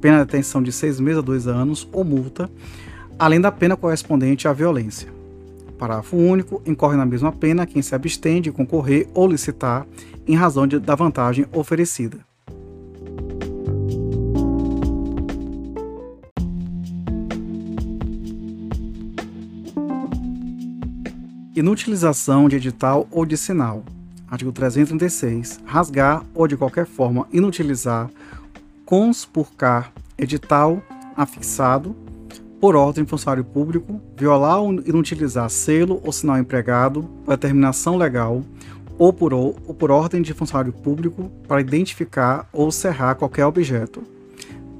Pena 0.00 0.18
de 0.18 0.26
detenção 0.26 0.62
de 0.62 0.70
seis 0.70 1.00
meses 1.00 1.18
a 1.18 1.22
dois 1.22 1.48
anos 1.48 1.88
ou 1.92 2.04
multa, 2.04 2.48
além 3.18 3.40
da 3.40 3.50
pena 3.50 3.76
correspondente 3.76 4.46
à 4.46 4.52
violência. 4.52 5.08
Parágrafo 5.76 6.16
único. 6.16 6.62
Incorre 6.64 6.96
na 6.96 7.04
mesma 7.04 7.32
pena 7.32 7.66
quem 7.66 7.82
se 7.82 7.92
abstém 7.92 8.40
de 8.40 8.52
concorrer 8.52 9.08
ou 9.14 9.26
licitar 9.26 9.84
em 10.28 10.36
razão 10.36 10.64
de, 10.64 10.78
da 10.78 10.94
vantagem 10.94 11.44
oferecida. 11.52 12.18
Inutilização 21.54 22.48
de 22.48 22.56
edital 22.56 23.06
ou 23.10 23.26
de 23.26 23.36
sinal. 23.36 23.84
Artigo 24.26 24.50
336. 24.52 25.60
Rasgar 25.66 26.24
ou 26.34 26.48
de 26.48 26.56
qualquer 26.56 26.86
forma 26.86 27.28
inutilizar, 27.30 28.08
conspurcar 28.86 29.92
edital 30.16 30.82
afixado 31.14 31.94
por 32.58 32.74
ordem 32.74 33.04
de 33.04 33.10
funcionário 33.10 33.44
público, 33.44 34.00
violar 34.16 34.62
ou 34.62 34.72
inutilizar 34.72 35.50
selo 35.50 36.00
ou 36.02 36.10
sinal 36.10 36.38
empregado 36.38 37.02
por 37.22 37.32
determinação 37.32 37.98
legal 37.98 38.42
ou 38.98 39.12
por, 39.12 39.34
ou 39.34 39.52
por 39.52 39.90
ordem 39.90 40.22
de 40.22 40.32
funcionário 40.32 40.72
público 40.72 41.30
para 41.46 41.60
identificar 41.60 42.48
ou 42.50 42.72
cerrar 42.72 43.16
qualquer 43.16 43.44
objeto. 43.44 44.02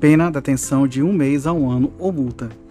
Pena 0.00 0.30
detenção 0.30 0.88
de 0.88 1.02
um 1.02 1.12
mês 1.12 1.46
a 1.46 1.52
um 1.52 1.70
ano 1.70 1.92
ou 1.98 2.10
multa. 2.10 2.61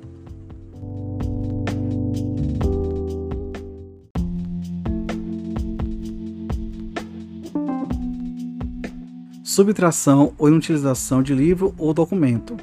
Subtração 9.62 10.34
ou 10.39 10.47
inutilização 10.47 11.21
de 11.21 11.36
livro 11.36 11.76
ou 11.78 11.93
documento. 11.93 12.58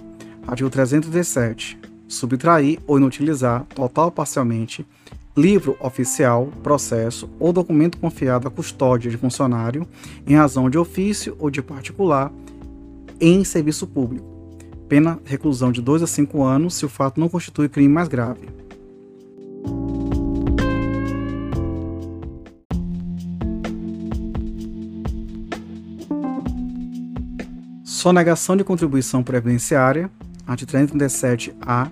Artigo 0.44 0.68
317 0.68 1.78
subtrair 2.08 2.80
ou 2.88 2.98
inutilizar, 2.98 3.64
total 3.72 4.06
ou 4.06 4.10
parcialmente, 4.10 4.84
livro 5.36 5.76
oficial, 5.78 6.48
processo 6.60 7.30
ou 7.38 7.52
documento 7.52 7.98
confiado 7.98 8.48
à 8.48 8.50
custódia 8.50 9.08
de 9.08 9.16
funcionário 9.16 9.86
em 10.26 10.34
razão 10.34 10.68
de 10.68 10.76
ofício 10.76 11.36
ou 11.38 11.50
de 11.50 11.62
particular 11.62 12.32
em 13.20 13.44
serviço 13.44 13.86
público. 13.86 14.26
Pena 14.88 15.20
reclusão 15.24 15.70
de 15.70 15.80
2 15.80 16.02
a 16.02 16.06
5 16.08 16.42
anos 16.42 16.74
se 16.74 16.84
o 16.84 16.88
fato 16.88 17.20
não 17.20 17.28
constitui 17.28 17.68
crime 17.68 17.94
mais 17.94 18.08
grave. 18.08 18.48
Sonegação 27.98 28.56
de 28.56 28.62
contribuição 28.62 29.24
previdenciária, 29.24 30.08
artigo 30.46 30.70
337-A, 30.70 31.90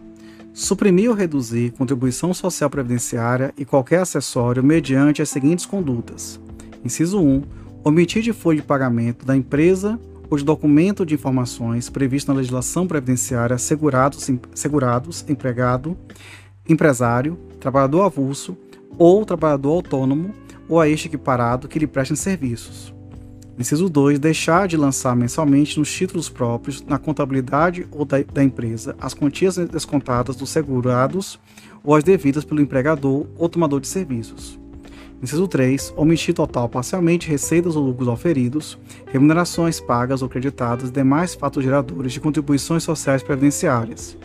suprimir 0.54 1.10
ou 1.10 1.16
reduzir 1.16 1.72
contribuição 1.72 2.32
social 2.32 2.70
previdenciária 2.70 3.52
e 3.58 3.64
qualquer 3.64 4.02
acessório 4.02 4.62
mediante 4.62 5.20
as 5.20 5.28
seguintes 5.28 5.66
condutas. 5.66 6.38
Inciso 6.84 7.20
1. 7.20 7.42
Omitir 7.82 8.22
de 8.22 8.32
folha 8.32 8.60
de 8.60 8.62
pagamento 8.64 9.26
da 9.26 9.36
empresa 9.36 9.98
ou 10.30 10.38
de 10.38 10.44
documento 10.44 11.04
de 11.04 11.14
informações 11.14 11.90
previsto 11.90 12.28
na 12.28 12.38
legislação 12.38 12.86
previdenciária 12.86 13.58
segurados, 13.58 14.30
segurados 14.54 15.24
empregado, 15.28 15.98
empresário, 16.68 17.36
trabalhador 17.58 18.02
avulso 18.02 18.56
ou 18.96 19.26
trabalhador 19.26 19.72
autônomo 19.72 20.32
ou 20.68 20.80
a 20.80 20.88
este 20.88 21.08
equiparado 21.08 21.66
que 21.66 21.80
lhe 21.80 21.86
prestem 21.88 22.16
serviços. 22.16 22.94
Inciso 23.58 23.88
2. 23.88 24.18
Deixar 24.18 24.68
de 24.68 24.76
lançar 24.76 25.16
mensalmente 25.16 25.78
nos 25.78 25.90
títulos 25.90 26.28
próprios, 26.28 26.82
na 26.82 26.98
contabilidade 26.98 27.86
ou 27.90 28.04
da, 28.04 28.22
da, 28.22 28.44
empresa, 28.44 28.94
as 29.00 29.14
quantias 29.14 29.56
descontadas 29.56 30.36
dos 30.36 30.50
segurados 30.50 31.38
ou 31.82 31.94
as 31.94 32.04
devidas 32.04 32.44
pelo 32.44 32.60
empregador 32.60 33.26
ou 33.38 33.48
tomador 33.48 33.80
de 33.80 33.88
serviços. 33.88 34.58
Inciso 35.22 35.48
3. 35.48 35.94
Omitir 35.96 36.34
total 36.34 36.68
parcialmente 36.68 37.28
receitas 37.28 37.74
ou 37.74 37.86
lucros 37.86 38.08
oferidos, 38.08 38.78
remunerações 39.06 39.80
pagas 39.80 40.20
ou 40.20 40.28
creditadas 40.28 40.90
e 40.90 40.92
demais 40.92 41.34
fatos 41.34 41.64
geradores 41.64 42.12
de 42.12 42.20
contribuições 42.20 42.82
sociais 42.82 43.22
previdenciárias. 43.22 44.18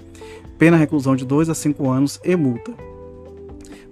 Pena 0.57 0.75
reclusão 0.75 1.15
de 1.15 1.25
2 1.25 1.49
a 1.49 1.55
5 1.55 1.89
anos 1.89 2.19
e 2.25 2.35
multa. 2.35 2.90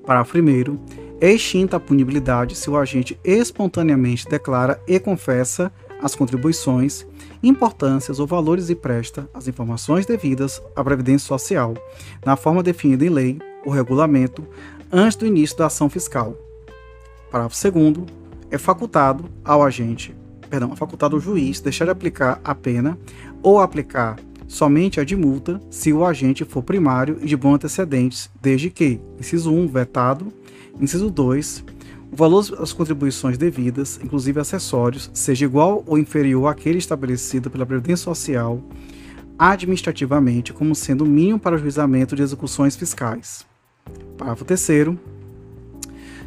Parágrafo 0.09 0.39
1 0.39 0.79
é 1.21 1.31
extinta 1.31 1.77
a 1.77 1.79
punibilidade 1.79 2.55
se 2.55 2.67
o 2.67 2.75
agente 2.75 3.19
espontaneamente 3.23 4.27
declara 4.27 4.81
e 4.87 4.99
confessa 4.99 5.71
as 6.01 6.15
contribuições, 6.15 7.05
importâncias 7.43 8.19
ou 8.19 8.25
valores 8.25 8.71
e 8.71 8.75
presta 8.75 9.29
as 9.31 9.47
informações 9.47 10.07
devidas 10.07 10.63
à 10.75 10.83
Previdência 10.83 11.27
Social, 11.27 11.75
na 12.25 12.35
forma 12.35 12.63
definida 12.63 13.05
em 13.05 13.09
lei 13.09 13.39
ou 13.63 13.71
regulamento, 13.71 14.43
antes 14.91 15.15
do 15.15 15.27
início 15.27 15.55
da 15.55 15.67
ação 15.67 15.87
fiscal. 15.87 16.35
Parágrafo 17.29 17.71
2 17.71 18.07
é 18.49 18.57
facultado 18.57 19.25
ao 19.45 19.61
agente, 19.61 20.15
perdão, 20.49 20.73
é 20.73 20.75
facultado 20.75 21.17
ao 21.17 21.21
juiz 21.21 21.59
deixar 21.59 21.85
de 21.85 21.91
aplicar 21.91 22.41
a 22.43 22.55
pena 22.55 22.97
ou 23.43 23.59
aplicar 23.59 24.15
somente 24.49 24.99
a 24.99 25.05
de 25.05 25.15
multa 25.15 25.61
se 25.69 25.93
o 25.93 26.03
agente 26.03 26.43
for 26.43 26.63
primário 26.63 27.19
e 27.21 27.25
de 27.27 27.37
bons 27.37 27.55
antecedentes, 27.55 28.29
desde 28.41 28.69
que, 28.69 28.99
inciso 29.17 29.53
1, 29.53 29.67
vetado, 29.67 30.33
inciso 30.81 31.09
2, 31.09 31.63
o 32.11 32.15
valor 32.15 32.43
das 32.57 32.73
contribuições 32.73 33.37
devidas, 33.37 33.99
inclusive 34.03 34.39
acessórios, 34.39 35.11
seja 35.13 35.45
igual 35.45 35.83
ou 35.85 35.97
inferior 35.97 36.47
àquele 36.47 36.79
estabelecido 36.79 37.51
pela 37.51 37.65
Previdência 37.65 38.03
Social 38.03 38.61
administrativamente 39.37 40.51
como 40.51 40.75
sendo 40.75 41.05
o 41.05 41.07
mínimo 41.07 41.39
para 41.39 41.55
o 41.55 41.59
juizamento 41.59 42.15
de 42.15 42.23
execuções 42.23 42.75
fiscais. 42.75 43.45
Parágrafo 44.17 44.43
3 44.43 44.97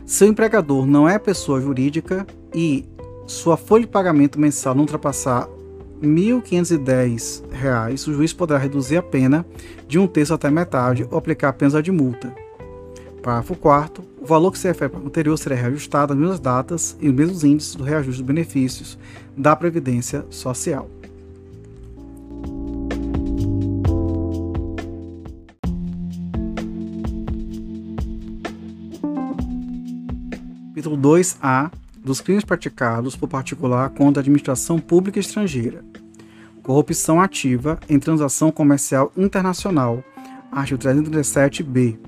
seu 0.06 0.28
empregador 0.28 0.86
não 0.86 1.08
é 1.08 1.18
pessoa 1.18 1.60
jurídica 1.60 2.26
e 2.54 2.84
sua 3.26 3.56
folha 3.56 3.84
de 3.84 3.90
pagamento 3.90 4.38
mensal 4.38 4.74
não 4.74 4.82
ultrapassar 4.82 5.48
R$ 6.02 6.08
1.510, 6.08 8.08
o 8.08 8.12
juiz 8.12 8.32
poderá 8.32 8.58
reduzir 8.58 8.96
a 8.96 9.02
pena 9.02 9.46
de 9.86 9.98
um 9.98 10.06
terço 10.06 10.34
até 10.34 10.50
metade 10.50 11.06
ou 11.10 11.16
aplicar 11.16 11.50
apenas 11.50 11.74
a 11.74 11.80
de 11.80 11.92
multa. 11.92 12.34
Parágrafo 13.22 13.54
4 13.54 14.12
o 14.22 14.24
valor 14.24 14.52
que 14.52 14.58
se 14.58 14.68
refere 14.68 14.94
ao 14.94 15.04
anterior 15.04 15.36
será 15.36 15.56
reajustado 15.56 16.12
às 16.12 16.18
mesmas 16.18 16.38
datas 16.38 16.96
e 17.00 17.08
os 17.08 17.14
mesmos 17.14 17.42
índices 17.42 17.74
do 17.74 17.82
reajuste 17.82 18.22
dos 18.22 18.26
benefícios 18.26 18.96
da 19.36 19.56
Previdência 19.56 20.24
Social. 20.30 20.88
Capítulo 30.68 30.96
2A 30.96 31.72
dos 31.96 32.20
crimes 32.20 32.44
praticados 32.44 33.16
por 33.16 33.28
particular 33.28 33.90
contra 33.90 34.20
a 34.20 34.22
administração 34.22 34.78
pública 34.78 35.18
estrangeira. 35.18 35.91
Corrupção 36.62 37.20
ativa 37.20 37.78
em 37.88 37.98
transação 37.98 38.52
comercial 38.52 39.10
internacional. 39.16 40.02
Artigo 40.50 40.80
337b. 40.80 41.98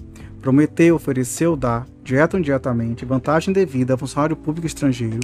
Prometer, 0.40 0.93
oferecer 0.93 1.47
ou 1.47 1.57
dar, 1.57 1.87
direto 2.05 2.35
ou 2.35 2.40
indiretamente, 2.40 3.05
vantagem 3.05 3.53
devida 3.53 3.95
a 3.95 3.97
funcionário 3.97 4.37
público 4.37 4.67
estrangeiro 4.67 5.21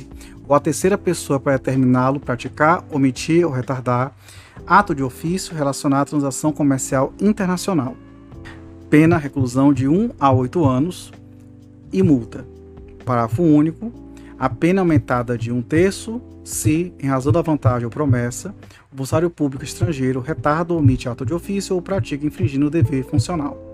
ou 0.49 0.55
a 0.55 0.61
terceira 0.61 0.97
pessoa 0.99 1.39
para 1.39 1.59
determiná-lo, 1.59 2.19
praticar, 2.19 2.85
omitir 2.91 3.47
ou 3.47 3.53
retardar 3.53 4.13
ato 4.67 4.95
de 4.95 5.03
ofício 5.03 5.55
relacionado 5.55 6.09
à 6.09 6.11
transação 6.11 6.53
comercial 6.53 7.13
internacional. 7.21 7.95
Pena 8.89 9.19
reclusão 9.19 9.73
de 9.73 9.87
1 9.87 10.11
a 10.19 10.33
8 10.33 10.65
anos 10.65 11.13
e 11.93 12.03
multa 12.03 12.45
parágrafo 13.11 13.43
único, 13.43 13.93
a 14.41 14.49
pena 14.49 14.81
aumentada 14.81 15.37
de 15.37 15.53
um 15.53 15.61
terço 15.61 16.19
se, 16.43 16.95
em 16.99 17.07
razão 17.07 17.31
da 17.31 17.43
vantagem 17.43 17.85
ou 17.85 17.91
promessa, 17.91 18.55
o 18.91 18.97
funcionário 18.97 19.29
público 19.29 19.63
estrangeiro 19.63 20.19
retarda 20.19 20.73
ou 20.73 20.79
omite 20.79 21.11
ato 21.11 21.27
de 21.27 21.35
ofício 21.35 21.77
ou 21.77 21.83
pratica 21.83 22.27
infringindo 22.27 22.67
o 22.67 22.71
dever 22.71 23.05
funcional. 23.05 23.67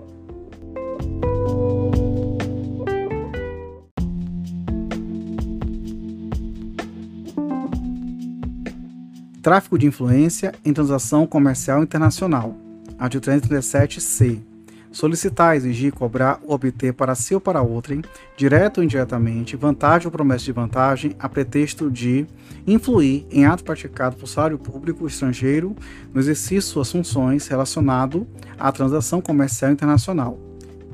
Tráfico 9.41 9.79
de 9.79 9.87
influência 9.87 10.53
em 10.65 10.73
transação 10.73 11.25
comercial 11.25 11.81
internacional. 11.81 12.53
Artigo 12.99 13.23
337-C 13.23 14.56
solicitar, 14.91 15.55
exigir, 15.55 15.93
cobrar 15.93 16.39
ou 16.43 16.55
obter 16.55 16.93
para 16.93 17.15
si 17.15 17.33
ou 17.33 17.41
para 17.41 17.61
outrem, 17.61 18.01
direto 18.35 18.79
ou 18.79 18.83
indiretamente, 18.83 19.55
vantagem 19.55 20.07
ou 20.07 20.11
promessa 20.11 20.45
de 20.45 20.51
vantagem, 20.51 21.15
a 21.19 21.29
pretexto 21.29 21.89
de 21.89 22.25
influir 22.65 23.25
em 23.31 23.45
ato 23.45 23.63
praticado 23.63 24.15
por 24.15 24.27
salário 24.27 24.57
público 24.57 25.05
estrangeiro 25.07 25.75
no 26.13 26.19
exercício 26.19 26.59
de 26.59 26.65
suas 26.65 26.91
funções 26.91 27.47
relacionado 27.47 28.27
à 28.59 28.71
transação 28.71 29.21
comercial 29.21 29.71
internacional. 29.71 30.39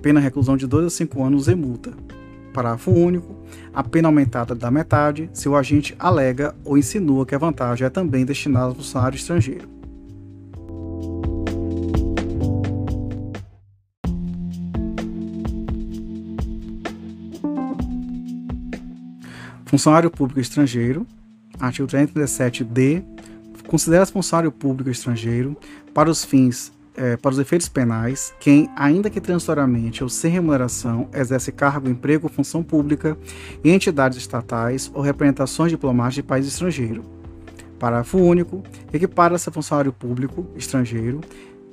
Pena 0.01 0.19
reclusão 0.19 0.57
de 0.57 0.67
2 0.67 0.85
a 0.85 0.89
5 0.89 1.23
anos 1.23 1.47
e 1.47 1.55
multa. 1.55 1.93
Parágrafo 2.53 2.91
único. 2.91 3.35
A 3.73 3.83
pena 3.83 4.09
aumentada 4.09 4.53
da 4.53 4.69
metade 4.69 5.29
se 5.33 5.49
o 5.49 5.55
agente 5.55 5.95
alega 5.97 6.53
ou 6.63 6.77
insinua 6.77 7.25
que 7.25 7.33
a 7.33 7.39
vantagem 7.39 7.87
é 7.87 7.89
também 7.89 8.25
destinada 8.25 8.67
ao 8.67 8.75
funcionário 8.75 9.15
estrangeiro. 9.15 9.72
Funcionário 19.73 20.11
público 20.11 20.39
estrangeiro, 20.39 21.03
artigo 21.59 21.87
317-D, 21.87 23.03
considera-se 23.65 24.11
funcionário 24.11 24.51
público 24.51 24.91
estrangeiro 24.91 25.57
para 25.95 26.11
os 26.11 26.23
fins, 26.23 26.71
é, 26.95 27.17
para 27.17 27.31
os 27.31 27.39
efeitos 27.39 27.67
penais, 27.67 28.35
quem, 28.39 28.69
ainda 28.75 29.09
que 29.09 29.19
transitoriamente 29.19 30.03
ou 30.03 30.09
sem 30.09 30.31
remuneração, 30.31 31.09
exerce 31.11 31.51
cargo, 31.51 31.89
emprego 31.89 32.29
função 32.29 32.61
pública 32.61 33.17
em 33.63 33.71
entidades 33.71 34.19
estatais 34.19 34.91
ou 34.93 35.01
representações 35.01 35.71
diplomáticas 35.71 36.15
de 36.17 36.21
país 36.23 36.45
estrangeiro. 36.45 37.03
Parágrafo 37.79 38.19
único. 38.19 38.61
Equipara-se 38.93 39.49
a 39.49 39.51
funcionário 39.51 39.91
público 39.91 40.45
estrangeiro 40.55 41.19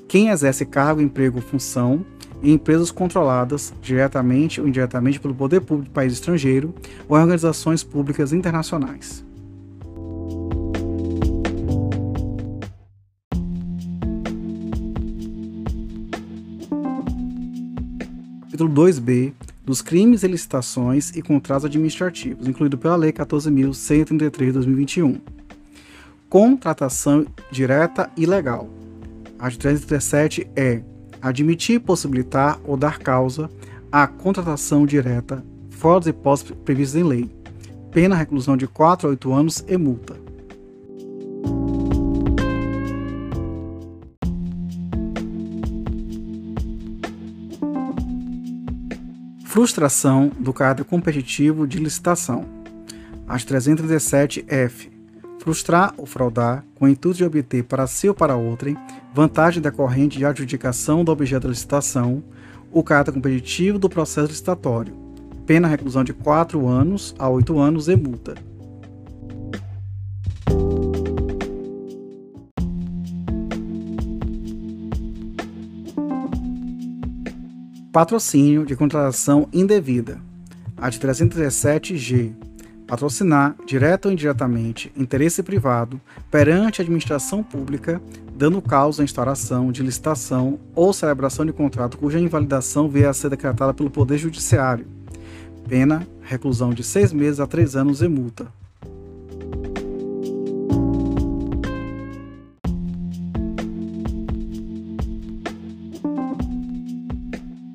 quem 0.09 0.31
exerce 0.31 0.65
cargo, 0.65 1.03
emprego 1.03 1.43
função 1.43 2.05
em 2.43 2.53
empresas 2.53 2.91
controladas 2.91 3.73
diretamente 3.83 4.61
ou 4.61 4.69
indiretamente 4.69 5.21
pelo 5.21 5.35
poder 5.35 5.61
público 5.61 5.91
do 5.91 5.95
país 5.95 6.13
estrangeiro 6.13 6.75
ou 7.09 7.17
em 7.17 7.21
organizações 7.21 7.83
públicas 7.83 8.33
internacionais. 8.33 9.25
Capítulo 18.61 18.71
2b 18.75 19.33
dos 19.65 19.81
crimes 19.81 20.23
e 20.23 20.27
licitações 20.27 21.11
e 21.15 21.23
contratos 21.23 21.65
administrativos, 21.65 22.49
incluído 22.49 22.77
pela 22.77 22.97
Lei 22.97 23.13
14.133 23.13 24.47
de 24.47 24.53
2021. 24.53 25.21
Contratação 26.29 27.27
direta 27.51 28.11
e 28.17 28.27
legal. 28.27 28.69
Artigo 29.39 29.63
337 29.63 30.51
é 30.57 30.83
admitir, 31.21 31.81
possibilitar 31.81 32.59
ou 32.65 32.77
dar 32.77 32.99
causa 32.99 33.51
à 33.91 34.07
contratação 34.07 34.87
direta 34.87 35.45
fora 35.69 36.01
das 36.01 36.09
hipóteses 36.09 36.53
previstas 36.65 37.01
em 37.01 37.05
lei. 37.05 37.31
Pena 37.91 38.15
reclusão 38.15 38.57
de 38.57 38.67
4 38.67 39.09
a 39.09 39.11
8 39.11 39.33
anos 39.33 39.65
e 39.67 39.77
multa. 39.77 40.17
Frustração 49.45 50.31
do 50.39 50.53
caráter 50.53 50.85
competitivo 50.85 51.67
de 51.67 51.79
licitação. 51.79 52.45
As 53.27 53.45
317F 53.45 55.01
frustrar 55.41 55.95
ou 55.97 56.05
fraudar, 56.05 56.65
com 56.75 56.85
o 56.85 56.89
intuito 56.89 57.19
de 57.19 57.25
obter 57.25 57.65
para 57.65 57.87
si 57.87 58.09
ou 58.09 58.15
para 58.15 58.37
outrem 58.37 58.77
vantagem 59.13 59.63
decorrente 59.63 60.19
de 60.19 60.25
adjudicação 60.25 61.05
do 61.05 61.13
objeto 61.13 61.45
da 61.45 61.49
licitação, 61.51 62.23
o 62.73 62.83
caráter 62.83 63.13
competitivo 63.13 63.79
do 63.79 63.89
processo 63.89 64.29
licitatório, 64.29 64.95
pena 65.45 65.67
reclusão 65.67 66.05
de 66.05 66.13
4 66.13 66.67
anos 66.67 67.15
a 67.19 67.29
8 67.29 67.59
anos 67.59 67.89
e 67.89 67.97
multa. 67.97 68.35
Patrocínio 77.93 78.65
de 78.65 78.77
contratação 78.77 79.49
indevida. 79.53 80.21
Art. 80.77 80.97
317-G 80.97 82.50
patrocinar, 82.91 83.55
direta 83.65 84.09
ou 84.09 84.13
indiretamente, 84.13 84.93
interesse 84.97 85.45
privado 85.45 86.01
perante 86.29 86.81
a 86.81 86.83
administração 86.83 87.41
pública, 87.41 88.03
dando 88.35 88.61
causa 88.61 89.01
à 89.01 89.05
instauração 89.05 89.71
de 89.71 89.81
licitação 89.81 90.59
ou 90.75 90.93
celebração 90.93 91.47
de 91.47 91.53
contrato 91.53 91.97
cuja 91.97 92.19
invalidação 92.19 92.89
vier 92.89 93.09
a 93.09 93.13
ser 93.13 93.31
decretada 93.31 93.73
pelo 93.73 93.89
Poder 93.89 94.19
Judiciário. 94.19 94.85
Pena, 95.69 96.05
reclusão 96.21 96.71
de 96.71 96.83
seis 96.83 97.13
meses 97.13 97.39
a 97.39 97.47
três 97.47 97.77
anos 97.77 98.03
e 98.03 98.09
multa. 98.09 98.49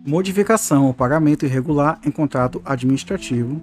Modificação 0.06 0.88
ou 0.88 0.94
pagamento 0.94 1.46
irregular 1.46 2.00
em 2.06 2.12
contrato 2.12 2.62
administrativo 2.66 3.62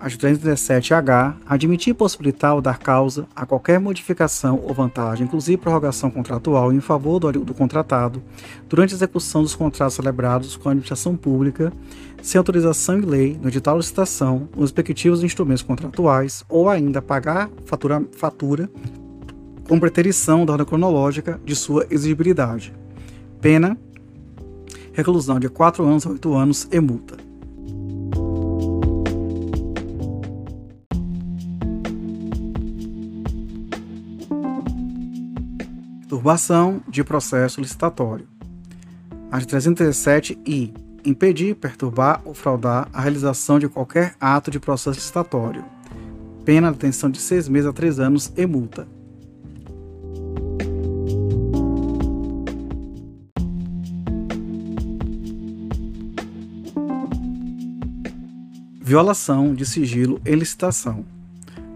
Artigo 0.00 0.22
317-H. 0.22 1.36
Admitir, 1.44 1.92
possibilitar 1.92 2.54
ou 2.54 2.60
dar 2.60 2.78
causa 2.78 3.26
a 3.34 3.44
qualquer 3.44 3.80
modificação 3.80 4.60
ou 4.64 4.72
vantagem, 4.72 5.26
inclusive 5.26 5.56
prorrogação 5.56 6.08
contratual, 6.08 6.72
em 6.72 6.80
favor 6.80 7.18
do, 7.18 7.32
do 7.32 7.52
contratado, 7.52 8.22
durante 8.68 8.94
a 8.94 8.96
execução 8.96 9.42
dos 9.42 9.56
contratos 9.56 9.96
celebrados 9.96 10.56
com 10.56 10.68
a 10.68 10.72
administração 10.72 11.16
pública, 11.16 11.72
sem 12.22 12.38
autorização 12.38 12.98
em 12.98 13.02
lei, 13.02 13.38
no 13.42 13.48
edital 13.48 13.74
de 13.74 13.80
licitação, 13.80 14.48
nos 14.54 14.70
respectivos 14.70 15.24
instrumentos 15.24 15.62
contratuais, 15.62 16.44
ou 16.48 16.68
ainda 16.68 17.02
pagar 17.02 17.50
fatura, 17.64 18.02
fatura 18.12 18.70
com 19.68 19.80
preterição 19.80 20.46
da 20.46 20.52
ordem 20.52 20.66
cronológica 20.66 21.40
de 21.44 21.56
sua 21.56 21.86
exigibilidade. 21.90 22.72
Pena: 23.40 23.76
reclusão 24.92 25.40
de 25.40 25.48
4 25.48 25.84
anos 25.84 26.06
a 26.06 26.10
8 26.10 26.34
anos 26.34 26.68
e 26.70 26.80
multa. 26.80 27.27
Turbação 36.28 36.82
de 36.86 37.02
processo 37.02 37.58
licitatório. 37.58 38.28
Art. 39.30 39.46
317 39.46 40.38
i 40.44 40.74
impedir, 41.02 41.54
perturbar 41.54 42.20
ou 42.22 42.34
fraudar 42.34 42.86
a 42.92 43.00
realização 43.00 43.58
de 43.58 43.66
qualquer 43.66 44.14
ato 44.20 44.50
de 44.50 44.60
processo 44.60 44.98
licitatório. 44.98 45.64
Pena 46.44 46.70
de 46.70 46.74
detenção 46.74 47.08
de 47.08 47.18
seis 47.18 47.48
meses 47.48 47.66
a 47.66 47.72
três 47.72 47.98
anos 47.98 48.30
e 48.36 48.44
multa. 48.44 48.86
Violação 58.82 59.54
de 59.54 59.64
sigilo 59.64 60.20
em 60.26 60.34
licitação. 60.34 61.06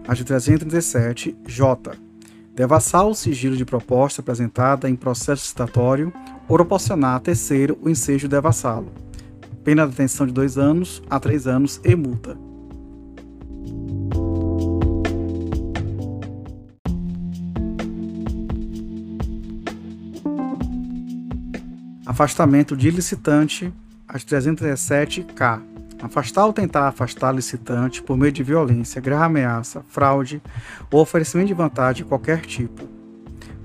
Art. 0.07 0.21
337 0.21 1.35
J. 1.47 2.12
Devassar 2.53 3.07
o 3.07 3.15
sigilo 3.15 3.57
de 3.57 3.65
proposta 3.65 4.21
apresentada 4.21 4.89
em 4.89 4.95
processo 4.95 5.43
licitatório 5.43 6.13
ou 6.47 6.55
proporcionar 6.55 7.15
a 7.15 7.19
terceiro 7.19 7.77
o 7.81 7.89
ensejo 7.89 8.27
de 8.27 8.35
devassá-lo 8.35 8.91
pena 9.63 9.85
de 9.85 9.91
detenção 9.91 10.27
de 10.27 10.33
dois 10.33 10.57
anos 10.57 11.01
a 11.09 11.19
três 11.19 11.47
anos 11.47 11.79
e 11.83 11.95
multa. 11.95 12.37
Afastamento 22.05 22.75
de 22.75 22.91
licitante, 22.91 23.73
as 24.07 24.23
317-K. 24.23 25.72
Afastar 26.01 26.45
ou 26.45 26.53
tentar 26.53 26.87
afastar 26.87 27.33
licitante 27.33 28.01
por 28.01 28.17
meio 28.17 28.31
de 28.31 28.43
violência, 28.43 29.01
grave 29.01 29.25
ameaça, 29.25 29.83
fraude 29.87 30.41
ou 30.91 31.01
oferecimento 31.01 31.47
de 31.47 31.53
vantagem 31.53 32.03
de 32.03 32.09
qualquer 32.09 32.41
tipo 32.41 32.93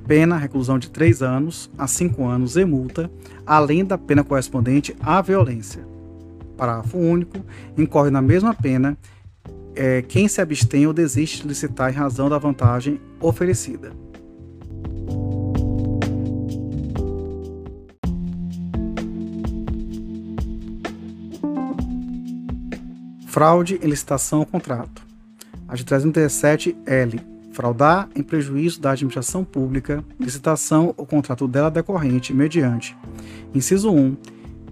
pena 0.09 0.39
reclusão 0.39 0.79
de 0.79 0.91
3 0.91 1.23
anos 1.23 1.71
a 1.77 1.87
5 1.87 2.25
anos 2.27 2.57
e 2.57 2.65
multa, 2.65 3.11
além 3.47 3.85
da 3.85 3.99
pena 3.99 4.25
correspondente 4.25 4.97
à 5.01 5.21
violência. 5.21 5.87
Parágrafo 6.57 6.97
único. 6.97 7.39
Incorre 7.77 8.11
na 8.11 8.23
mesma 8.23 8.55
pena 8.55 8.97
é, 9.77 10.01
quem 10.01 10.27
se 10.27 10.41
abstém 10.41 10.87
ou 10.87 10.95
desiste 10.95 11.43
de 11.43 11.49
licitar 11.49 11.93
em 11.93 11.95
razão 11.95 12.31
da 12.31 12.39
vantagem 12.39 12.99
oferecida. 13.21 13.93
Fraude 23.39 23.79
em 23.81 23.87
licitação 23.87 24.41
ou 24.41 24.47
contrato. 24.47 25.01
A 25.69 25.77
de 25.77 25.85
337L 25.85 27.21
fraudar 27.53 28.09
em 28.17 28.21
prejuízo 28.21 28.81
da 28.81 28.91
administração 28.91 29.45
pública, 29.45 30.05
licitação 30.19 30.93
ou 30.97 31.07
contrato 31.07 31.47
dela 31.47 31.71
decorrente 31.71 32.35
mediante. 32.35 32.99
Inciso 33.55 33.93
1. 33.93 34.17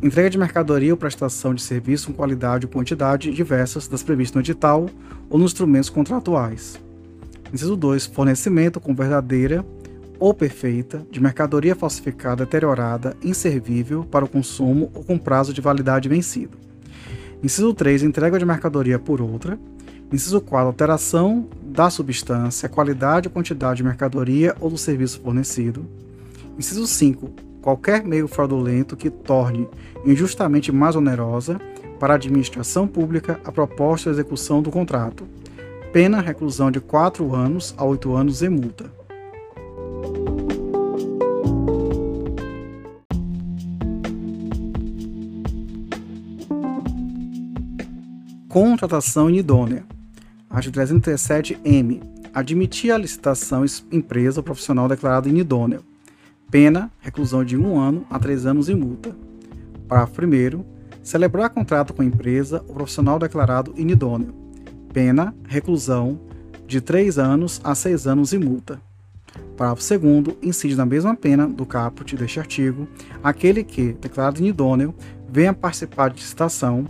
Entrega 0.02 0.30
de 0.30 0.36
mercadoria 0.36 0.92
ou 0.92 0.96
prestação 0.96 1.54
de 1.54 1.62
serviço 1.62 2.08
com 2.08 2.14
qualidade 2.14 2.66
ou 2.66 2.72
quantidade 2.72 3.30
diversas 3.30 3.86
das 3.86 4.02
previstas 4.02 4.34
no 4.34 4.40
edital 4.40 4.90
ou 5.30 5.38
nos 5.38 5.52
instrumentos 5.52 5.88
contratuais. 5.88 6.76
Inciso 7.54 7.76
2. 7.76 8.06
Fornecimento 8.06 8.80
com 8.80 8.92
verdadeira 8.92 9.64
ou 10.18 10.34
perfeita 10.34 11.06
de 11.08 11.20
mercadoria 11.20 11.76
falsificada, 11.76 12.44
deteriorada, 12.44 13.16
inservível 13.22 14.02
para 14.02 14.24
o 14.24 14.28
consumo 14.28 14.90
ou 14.92 15.04
com 15.04 15.16
prazo 15.16 15.54
de 15.54 15.60
validade 15.60 16.08
vencido. 16.08 16.66
Inciso 17.46 17.72
3. 17.72 18.02
Entrega 18.02 18.40
de 18.40 18.44
mercadoria 18.44 18.98
por 18.98 19.22
outra. 19.22 19.56
Inciso 20.12 20.40
4. 20.40 20.66
Alteração 20.66 21.46
da 21.62 21.88
substância, 21.88 22.68
qualidade 22.68 23.28
ou 23.28 23.32
quantidade 23.32 23.76
de 23.76 23.84
mercadoria 23.84 24.56
ou 24.58 24.68
do 24.68 24.76
serviço 24.76 25.20
fornecido. 25.20 25.86
Inciso 26.58 26.84
5. 26.88 27.30
Qualquer 27.62 28.02
meio 28.02 28.26
fraudulento 28.26 28.96
que 28.96 29.08
torne 29.08 29.68
injustamente 30.04 30.72
mais 30.72 30.96
onerosa 30.96 31.60
para 32.00 32.14
a 32.14 32.16
administração 32.16 32.84
pública 32.88 33.40
a 33.44 33.52
proposta 33.52 34.10
de 34.10 34.16
execução 34.16 34.60
do 34.60 34.72
contrato. 34.72 35.22
Pena 35.92 36.20
reclusão 36.20 36.68
de 36.68 36.80
4 36.80 37.32
anos 37.32 37.72
a 37.78 37.84
8 37.84 38.12
anos 38.12 38.42
e 38.42 38.48
multa. 38.48 38.90
Contratação 48.56 49.28
inidônea. 49.28 49.84
Artigo 50.48 50.78
337-M. 50.78 52.00
Admitir 52.32 52.90
a 52.90 52.96
licitação 52.96 53.66
empresa 53.92 54.40
ou 54.40 54.42
profissional 54.42 54.88
declarado 54.88 55.28
inidôneo. 55.28 55.84
Pena, 56.50 56.90
reclusão 56.98 57.44
de 57.44 57.54
um 57.54 57.78
ano 57.78 58.06
a 58.08 58.18
três 58.18 58.46
anos 58.46 58.70
e 58.70 58.74
multa. 58.74 59.14
Parágrafo 59.86 60.22
1 60.24 60.64
Celebrar 61.02 61.50
contrato 61.50 61.92
com 61.92 62.02
empresa 62.02 62.64
ou 62.66 62.72
profissional 62.76 63.18
declarado 63.18 63.74
inidôneo. 63.76 64.34
Pena, 64.90 65.34
reclusão 65.46 66.18
de 66.66 66.80
três 66.80 67.18
anos 67.18 67.60
a 67.62 67.74
seis 67.74 68.06
anos 68.06 68.32
e 68.32 68.38
multa. 68.38 68.80
Parágrafo 69.54 69.98
2 69.98 70.38
incide 70.40 70.76
na 70.76 70.86
mesma 70.86 71.14
pena 71.14 71.46
do 71.46 71.66
caput 71.66 72.16
deste 72.16 72.40
artigo 72.40 72.88
aquele 73.22 73.62
que, 73.62 73.92
declarado 73.92 74.40
inidôneo, 74.40 74.94
venha 75.28 75.52
participar 75.52 76.08
de 76.08 76.22
licitação 76.22 76.86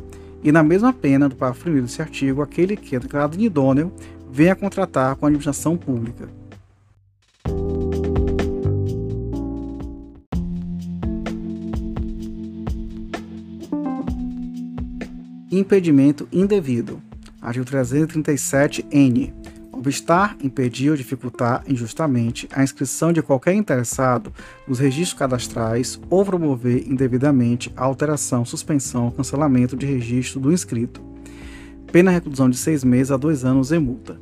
e 0.46 0.52
na 0.52 0.62
mesma 0.62 0.92
pena 0.92 1.28
do 1.28 1.34
parágrafo 1.34 1.68
1 1.68 1.82
desse 1.82 2.00
artigo, 2.00 2.40
aquele 2.40 2.76
que 2.76 2.96
declarado 2.96 3.34
inidôneo 3.34 3.92
venha 4.30 4.54
contratar 4.54 5.16
com 5.16 5.26
a 5.26 5.28
administração 5.28 5.76
pública. 5.76 6.28
Impedimento 15.50 16.28
indevido. 16.30 17.02
Artigo 17.42 17.64
337-N 17.64 19.34
obstar, 19.86 20.36
impedir 20.42 20.90
ou 20.90 20.96
dificultar 20.96 21.62
injustamente 21.68 22.48
a 22.52 22.62
inscrição 22.62 23.12
de 23.12 23.22
qualquer 23.22 23.54
interessado 23.54 24.32
nos 24.66 24.80
registros 24.80 25.18
cadastrais 25.18 26.00
ou 26.10 26.24
promover 26.24 26.88
indevidamente 26.88 27.72
a 27.76 27.84
alteração, 27.84 28.44
suspensão 28.44 29.06
ou 29.06 29.12
cancelamento 29.12 29.76
de 29.76 29.86
registro 29.86 30.40
do 30.40 30.52
inscrito. 30.52 31.00
Pena 31.92 32.10
reclusão 32.10 32.50
de 32.50 32.56
seis 32.56 32.82
meses 32.82 33.12
a 33.12 33.16
dois 33.16 33.44
anos 33.44 33.70
e 33.70 33.78
multa. 33.78 34.18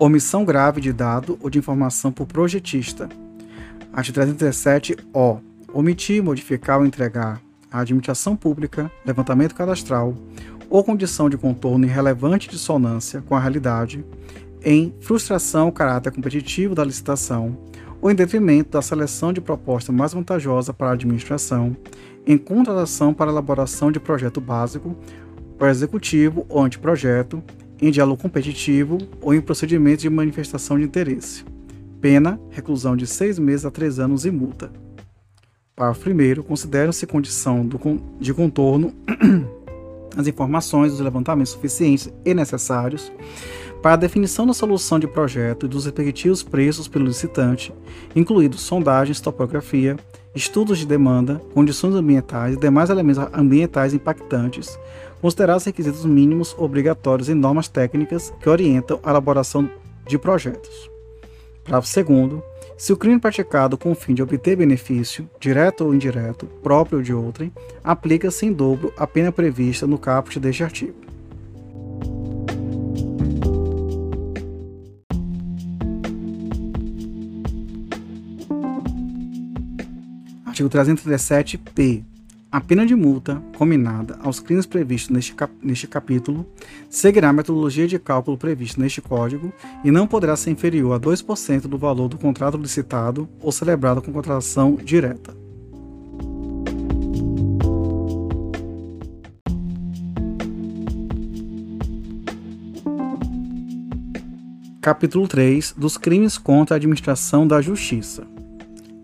Omissão 0.00 0.44
grave 0.44 0.80
de 0.80 0.92
dado 0.92 1.38
ou 1.40 1.50
de 1.50 1.58
informação 1.58 2.12
por 2.12 2.26
projetista. 2.26 3.08
Art. 3.92 4.10
337-O 4.10 5.48
omitir, 5.78 6.20
modificar 6.20 6.80
ou 6.80 6.84
entregar 6.84 7.40
à 7.70 7.80
administração 7.80 8.34
pública 8.34 8.90
levantamento 9.06 9.54
cadastral 9.54 10.12
ou 10.68 10.82
condição 10.82 11.30
de 11.30 11.38
contorno 11.38 11.84
irrelevante 11.84 12.48
dissonância 12.48 13.22
com 13.22 13.36
a 13.36 13.40
realidade, 13.40 14.04
em 14.64 14.92
frustração 15.00 15.66
ao 15.66 15.72
caráter 15.72 16.10
competitivo 16.10 16.74
da 16.74 16.84
licitação 16.84 17.56
ou 18.00 18.10
em 18.10 18.14
detrimento 18.14 18.72
da 18.72 18.82
seleção 18.82 19.32
de 19.32 19.40
proposta 19.40 19.92
mais 19.92 20.12
vantajosa 20.12 20.74
para 20.74 20.88
a 20.88 20.92
administração, 20.94 21.76
em 22.26 22.36
contratação 22.36 23.14
para 23.14 23.30
elaboração 23.30 23.92
de 23.92 24.00
projeto 24.00 24.40
básico, 24.40 24.96
para 25.56 25.70
executivo 25.70 26.44
ou 26.48 26.60
anteprojeto, 26.60 27.40
em 27.80 27.92
diálogo 27.92 28.20
competitivo 28.20 28.98
ou 29.22 29.32
em 29.32 29.40
procedimento 29.40 30.02
de 30.02 30.10
manifestação 30.10 30.76
de 30.76 30.84
interesse. 30.84 31.44
Pena, 32.00 32.40
reclusão 32.50 32.96
de 32.96 33.06
seis 33.06 33.38
meses 33.38 33.64
a 33.64 33.70
três 33.70 34.00
anos 34.00 34.24
e 34.24 34.30
multa. 34.32 34.72
Parágrafo 35.78 36.10
1. 36.10 36.42
Consideram-se 36.42 37.06
condição 37.06 37.64
do, 37.64 37.78
de 38.18 38.34
contorno 38.34 38.92
as 40.18 40.26
informações 40.26 40.90
dos 40.90 41.00
levantamentos 41.00 41.52
suficientes 41.52 42.12
e 42.24 42.34
necessários 42.34 43.12
para 43.80 43.92
a 43.92 43.96
definição 43.96 44.44
da 44.44 44.52
solução 44.52 44.98
de 44.98 45.06
projeto 45.06 45.66
e 45.66 45.68
dos 45.68 45.84
respectivos 45.84 46.42
preços 46.42 46.88
pelo 46.88 47.06
licitante, 47.06 47.72
incluídos 48.16 48.62
sondagens, 48.62 49.20
topografia, 49.20 49.96
estudos 50.34 50.78
de 50.78 50.86
demanda, 50.86 51.40
condições 51.54 51.94
ambientais 51.94 52.56
e 52.56 52.60
demais 52.60 52.90
elementos 52.90 53.22
ambientais 53.32 53.94
impactantes, 53.94 54.76
considerados 55.20 55.64
requisitos 55.64 56.04
mínimos 56.04 56.56
obrigatórios 56.58 57.28
e 57.28 57.34
normas 57.34 57.68
técnicas 57.68 58.34
que 58.40 58.48
orientam 58.48 58.98
a 59.00 59.10
elaboração 59.10 59.70
de 60.08 60.18
projetos. 60.18 60.90
Parágrafo 61.62 62.04
2 62.04 62.42
Se 62.78 62.92
o 62.92 62.96
crime 62.96 63.18
praticado 63.18 63.76
com 63.76 63.90
o 63.90 63.94
fim 63.94 64.14
de 64.14 64.22
obter 64.22 64.54
benefício, 64.54 65.28
direto 65.40 65.84
ou 65.84 65.92
indireto, 65.92 66.46
próprio 66.62 67.02
de 67.02 67.12
outrem, 67.12 67.52
aplica-se 67.82 68.46
em 68.46 68.52
dobro 68.52 68.94
a 68.96 69.04
pena 69.04 69.32
prevista 69.32 69.84
no 69.84 69.98
caput 69.98 70.38
deste 70.38 70.62
artigo. 70.62 70.94
Artigo 80.46 80.70
337-P. 80.70 82.04
A 82.50 82.62
pena 82.62 82.86
de 82.86 82.94
multa 82.94 83.42
combinada 83.58 84.18
aos 84.22 84.40
crimes 84.40 84.64
previstos 84.64 85.10
neste, 85.10 85.34
cap 85.34 85.52
neste 85.62 85.86
capítulo 85.86 86.46
seguirá 86.88 87.28
a 87.28 87.32
metodologia 87.32 87.86
de 87.86 87.98
cálculo 87.98 88.38
prevista 88.38 88.80
neste 88.80 89.02
Código 89.02 89.52
e 89.84 89.90
não 89.90 90.06
poderá 90.06 90.34
ser 90.34 90.52
inferior 90.52 90.94
a 90.94 90.98
2% 90.98 91.62
do 91.62 91.76
valor 91.76 92.08
do 92.08 92.16
contrato 92.16 92.56
licitado 92.56 93.28
ou 93.42 93.52
celebrado 93.52 94.00
com 94.00 94.10
contratação 94.10 94.76
direta. 94.76 95.36
Capítulo 104.80 105.28
3 105.28 105.74
dos 105.76 105.98
crimes 105.98 106.38
contra 106.38 106.76
a 106.76 106.78
administração 106.78 107.46
da 107.46 107.60
justiça. 107.60 108.26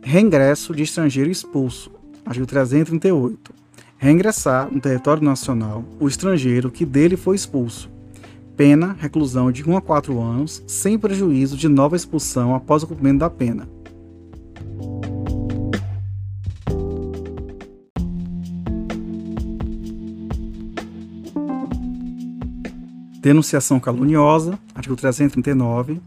Reingresso 0.02 0.74
de 0.74 0.82
estrangeiro 0.82 1.30
expulso 1.30 1.93
Artigo 2.24 2.46
338. 2.46 3.52
Reingressar 3.98 4.72
no 4.72 4.80
território 4.80 5.22
nacional 5.22 5.84
o 6.00 6.08
estrangeiro 6.08 6.70
que 6.70 6.84
dele 6.84 7.16
foi 7.16 7.36
expulso. 7.36 7.90
Pena, 8.56 8.96
reclusão 8.98 9.50
de 9.50 9.68
1 9.68 9.76
a 9.76 9.80
4 9.80 10.20
anos, 10.20 10.62
sem 10.66 10.98
prejuízo 10.98 11.56
de 11.56 11.68
nova 11.68 11.96
expulsão 11.96 12.54
após 12.54 12.82
o 12.82 12.86
cumprimento 12.86 13.20
da 13.20 13.30
pena. 13.30 13.68
Denunciação 23.20 23.80
caluniosa, 23.80 24.58
artigo 24.74 24.94
339 24.96 26.00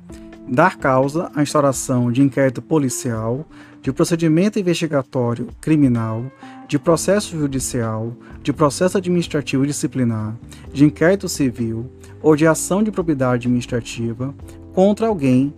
dar 0.47 0.77
causa 0.77 1.29
à 1.35 1.41
instauração 1.41 2.11
de 2.11 2.21
inquérito 2.21 2.61
policial, 2.61 3.45
de 3.81 3.91
procedimento 3.91 4.59
investigatório 4.59 5.47
criminal, 5.61 6.25
de 6.67 6.79
processo 6.79 7.37
judicial, 7.37 8.13
de 8.41 8.51
processo 8.51 8.97
administrativo 8.97 9.65
disciplinar, 9.65 10.35
de 10.73 10.85
inquérito 10.85 11.27
civil 11.27 11.89
ou 12.21 12.35
de 12.35 12.47
ação 12.47 12.81
de 12.81 12.91
propriedade 12.91 13.47
administrativa 13.47 14.33
contra 14.73 15.07
alguém, 15.07 15.53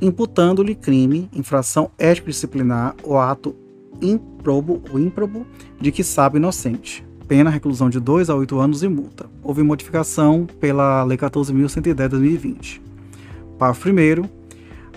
imputando-lhe 0.00 0.74
crime, 0.74 1.28
infração 1.32 1.90
ético-disciplinar 1.98 2.94
ou 3.02 3.18
ato 3.18 3.54
improbo 4.00 4.82
ou 4.90 4.98
ímprobo 4.98 5.46
de 5.80 5.90
que 5.90 6.04
sabe 6.04 6.38
inocente. 6.38 7.06
Pena 7.26 7.50
reclusão 7.50 7.90
de 7.90 8.00
2 8.00 8.30
a 8.30 8.34
8 8.34 8.58
anos 8.58 8.82
e 8.82 8.88
multa. 8.88 9.26
Houve 9.42 9.62
modificação 9.62 10.46
pela 10.58 11.04
Lei 11.04 11.18
14.110 11.18 11.82
de 11.82 12.08
2020. 12.08 12.87
Parágrafo 13.58 13.88
1 13.88 14.28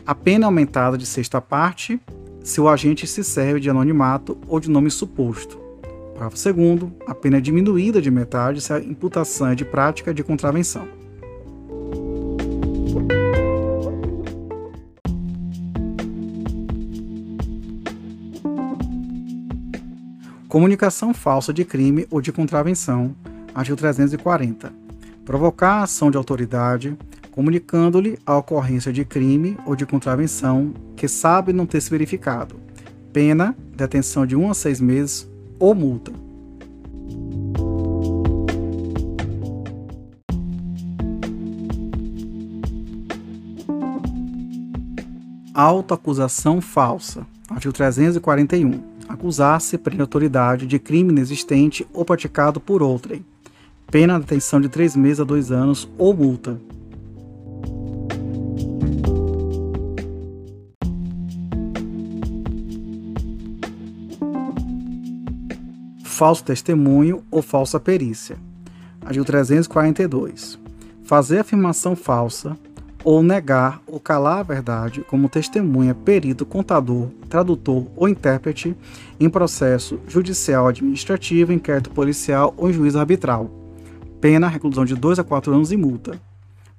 a 0.05 0.15
pena 0.15 0.45
é 0.45 0.47
aumentada 0.47 0.97
de 0.97 1.05
sexta 1.05 1.41
parte 1.41 1.99
se 2.43 2.61
o 2.61 2.69
agente 2.69 3.07
se 3.07 3.23
serve 3.23 3.59
de 3.59 3.69
anonimato 3.69 4.37
ou 4.47 4.59
de 4.59 4.69
nome 4.69 4.91
suposto. 4.91 5.59
Parágrafo 6.13 6.53
2 6.53 6.91
a 7.07 7.15
pena 7.15 7.37
é 7.37 7.41
diminuída 7.41 7.99
de 7.99 8.11
metade 8.11 8.61
se 8.61 8.71
a 8.71 8.79
imputação 8.79 9.47
é 9.47 9.55
de 9.55 9.65
prática 9.65 10.13
de 10.13 10.23
contravenção. 10.23 10.87
Comunicação 20.47 21.13
falsa 21.13 21.51
de 21.51 21.63
crime 21.63 22.05
ou 22.11 22.21
de 22.21 22.31
contravenção, 22.31 23.15
artigo 23.55 23.77
340. 23.77 24.71
Provocar 25.23 25.75
a 25.75 25.83
ação 25.83 26.11
de 26.11 26.17
autoridade, 26.17 26.97
comunicando-lhe 27.31 28.19
a 28.25 28.37
ocorrência 28.37 28.91
de 28.91 29.05
crime 29.05 29.57
ou 29.65 29.75
de 29.75 29.85
contravenção 29.85 30.73
que 30.95 31.07
sabe 31.07 31.53
não 31.53 31.65
ter 31.65 31.81
se 31.81 31.89
verificado. 31.89 32.55
Pena, 33.11 33.55
detenção 33.75 34.25
de 34.25 34.35
1 34.35 34.51
a 34.51 34.53
6 34.53 34.81
meses 34.81 35.29
ou 35.59 35.73
multa. 35.73 36.11
Autoacusação 45.53 46.61
falsa. 46.61 47.27
Artigo 47.49 47.73
341. 47.73 48.79
Acusar-se 49.09 49.77
prende 49.77 50.01
autoridade 50.01 50.65
de 50.65 50.79
crime 50.79 51.11
inexistente 51.11 51.85
ou 51.93 52.05
praticado 52.05 52.61
por 52.61 52.81
outrem. 52.81 53.25
Pena 53.91 54.17
detenção 54.17 54.61
de 54.61 54.69
3 54.69 54.95
meses 54.95 55.19
a 55.19 55.25
2 55.25 55.51
anos 55.51 55.89
ou 55.97 56.13
multa. 56.13 56.57
Falso 66.21 66.43
testemunho 66.43 67.23
ou 67.31 67.41
falsa 67.41 67.79
perícia. 67.79 68.37
Artigo 69.03 69.25
342. 69.25 70.59
Fazer 71.01 71.39
afirmação 71.39 71.95
falsa 71.95 72.55
ou 73.03 73.23
negar 73.23 73.81
ou 73.87 73.99
calar 73.99 74.37
a 74.37 74.43
verdade 74.43 75.03
como 75.09 75.27
testemunha, 75.27 75.95
perito, 75.95 76.45
contador, 76.45 77.07
tradutor 77.27 77.87
ou 77.95 78.07
intérprete 78.07 78.77
em 79.19 79.27
processo 79.31 79.99
judicial 80.07 80.67
administrativo, 80.67 81.53
inquérito 81.53 81.89
policial 81.89 82.53
ou 82.55 82.69
em 82.69 82.73
juízo 82.73 82.99
arbitral. 82.99 83.49
Pena, 84.19 84.47
reclusão 84.47 84.85
de 84.85 84.93
2 84.93 85.17
a 85.17 85.23
4 85.23 85.51
anos 85.51 85.71
e 85.71 85.75
multa. 85.75 86.21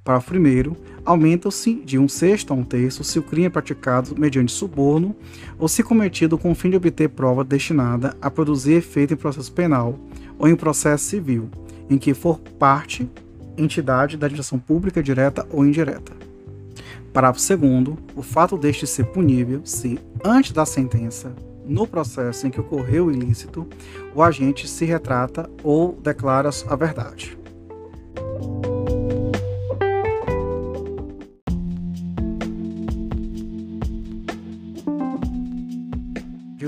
Parágrafo 0.05 0.35
1 0.35 0.77
aumenta-se 1.05 1.75
de 1.75 1.97
um 1.97 2.09
sexto 2.09 2.53
a 2.53 2.57
um 2.57 2.65
terço 2.65 3.05
se 3.05 3.21
o 3.21 3.23
crime 3.23 3.47
é 3.47 3.51
praticado 3.51 4.19
mediante 4.19 4.51
suborno 4.51 5.15
ou 5.59 5.69
se 5.69 5.83
cometido 5.83 6.37
com 6.37 6.51
o 6.51 6.55
fim 6.55 6.71
de 6.71 6.77
obter 6.77 7.09
prova 7.09 7.45
destinada 7.45 8.17
a 8.21 8.29
produzir 8.29 8.75
efeito 8.75 9.15
em 9.15 9.17
processo 9.17 9.53
penal 9.53 9.97
ou 10.39 10.49
em 10.49 10.57
processo 10.57 11.05
civil, 11.05 11.49
em 11.89 11.99
que 11.99 12.15
for 12.15 12.41
parte 12.59 13.09
entidade 13.57 14.17
da 14.17 14.27
administração 14.27 14.59
pública 14.59 15.03
direta 15.03 15.47
ou 15.51 15.65
indireta. 15.65 16.13
Parágrafo 17.13 17.57
2 17.57 17.99
o 18.17 18.23
fato 18.23 18.57
deste 18.57 18.87
ser 18.89 19.05
punível 19.07 19.61
se, 19.65 20.01
antes 20.25 20.51
da 20.51 20.67
sentença, 20.67 21.33
no 21.65 21.87
processo 21.87 22.45
em 22.45 22.51
que 22.51 22.61
ocorreu 22.61 23.07
o 23.07 23.13
ilícito, 23.13 23.69
o 24.15 24.23
agente 24.23 24.67
se 24.67 24.85
retrata 24.85 25.49
ou 25.63 25.97
declara 26.03 26.51
a 26.69 26.75
verdade. 26.75 27.39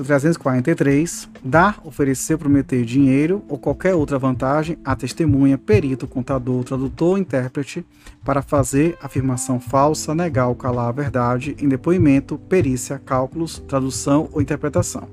343. 0.05 1.29
Dar, 1.43 1.81
oferecer, 1.85 2.39
prometer 2.39 2.85
dinheiro 2.85 3.43
ou 3.49 3.59
qualquer 3.59 3.95
outra 3.95 4.19
vantagem 4.19 4.79
a 4.85 4.95
testemunha, 4.95 5.59
perito, 5.59 6.07
contador, 6.07 6.63
tradutor 6.65 7.19
intérprete 7.19 7.85
para 8.25 8.43
fazer 8.43 8.97
afirmação 9.03 9.59
falsa, 9.59 10.15
negar 10.15 10.49
ou 10.49 10.55
calar 10.55 10.89
a 10.89 10.93
verdade 10.93 11.57
em 11.59 11.69
depoimento, 11.69 12.39
perícia, 12.39 12.99
cálculos, 12.99 13.59
tradução 13.67 14.29
ou 14.33 14.41
interpretação. 14.41 15.09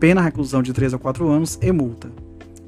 Pena 0.00 0.20
reclusão 0.20 0.62
de 0.62 0.72
3 0.72 0.94
a 0.94 0.98
4 0.98 1.28
anos 1.28 1.58
e 1.62 1.70
multa. 1.70 2.10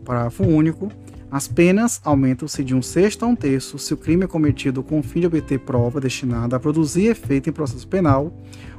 Parágrafo 0.05 0.45
único. 0.45 0.91
As 1.31 1.49
penas 1.49 2.01
aumentam-se 2.05 2.63
de 2.63 2.77
um 2.77 2.83
sexto 2.83 3.25
a 3.25 3.27
um 3.27 3.35
terço 3.35 3.77
se 3.77 3.93
o 3.93 3.97
crime 3.97 4.23
é 4.23 4.29
cometido 4.29 4.85
com 4.85 5.01
o 5.01 5.03
fim 5.03 5.19
de 5.19 5.27
obter 5.27 5.59
prova 5.59 6.01
destinada 6.01 6.55
a 6.55 6.61
produzir 6.61 7.07
efeito 7.07 7.51
em 7.51 7.53
processo 7.53 7.89
penal 7.89 8.33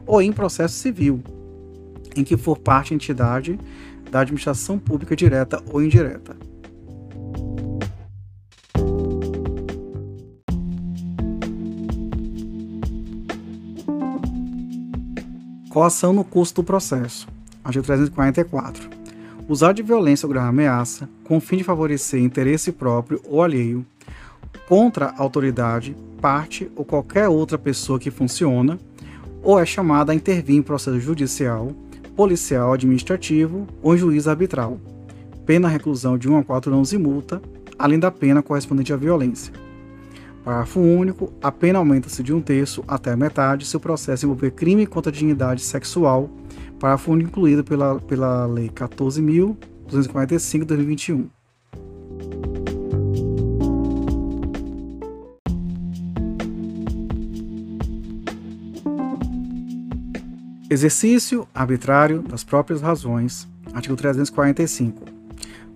ou 0.08 0.22
em 0.22 0.32
processo 0.32 0.76
civil, 0.76 1.22
em 2.16 2.24
que 2.24 2.38
for 2.38 2.58
parte 2.58 2.94
entidade 2.94 3.60
da 4.10 4.22
administração 4.22 4.80
pública 4.80 5.16
direta 5.16 5.62
ou 5.72 5.82
indireta. 5.82 6.36
Coação 15.70 16.14
no 16.14 16.24
curso 16.24 16.56
do 16.56 16.64
processo. 16.64 17.28
Artigo 17.62 17.84
344. 17.84 18.90
Usar 19.50 19.74
de 19.74 19.84
violência 19.84 20.26
ou 20.26 20.32
grave 20.32 20.48
ameaça, 20.48 21.10
com 21.26 21.36
o 21.36 21.42
fim 21.42 21.58
de 21.58 21.66
favorecer 21.66 22.22
interesse 22.22 22.72
próprio 22.72 23.22
ou 23.26 23.44
alheio, 23.44 23.86
contra 24.70 25.08
a 25.08 25.22
autoridade, 25.22 25.96
parte 26.22 26.72
ou 26.78 26.86
qualquer 26.86 27.28
outra 27.28 27.58
pessoa 27.58 28.00
que 28.00 28.10
funciona, 28.10 28.80
ou 29.44 29.60
é 29.60 29.66
chamada 29.66 30.12
a 30.12 30.16
intervir 30.16 30.56
em 30.56 30.62
processo 30.62 31.00
judicial, 31.00 31.72
policial 32.16 32.74
administrativo 32.74 33.68
ou 33.82 33.98
juiz 33.98 34.28
arbitral. 34.28 34.80
Pena 35.46 35.68
reclusão 35.68 36.18
de 36.18 36.30
1 36.30 36.38
a 36.38 36.44
4 36.44 36.74
anos 36.74 36.94
e 36.94 36.98
multa, 36.98 37.42
além 37.78 38.00
da 38.00 38.10
pena 38.10 38.42
correspondente 38.42 38.94
à 38.94 38.98
violência. 38.98 39.54
Parágrafo 40.44 40.80
único. 40.80 41.34
A 41.42 41.52
pena 41.52 41.80
aumenta-se 41.80 42.22
de 42.22 42.32
um 42.32 42.40
terço 42.40 42.84
até 42.88 43.12
a 43.12 43.18
metade 43.18 43.66
se 43.66 43.76
o 43.76 43.80
processo 43.80 44.26
envolver 44.26 44.52
crime 44.52 44.86
contra 44.86 45.12
a 45.12 45.14
dignidade 45.14 45.62
sexual. 45.62 46.30
Parágrafo 46.80 47.12
único 47.12 47.30
incluído 47.30 47.64
pela, 47.64 48.00
pela 48.00 48.46
Lei 48.46 48.70
14.245 48.70 50.60
de 50.60 50.66
2021. 50.66 51.35
Exercício 60.76 61.48
arbitrário 61.56 62.22
das 62.22 62.44
próprias 62.44 62.82
razões. 62.82 63.48
Artigo 63.74 63.96
345. 63.96 65.06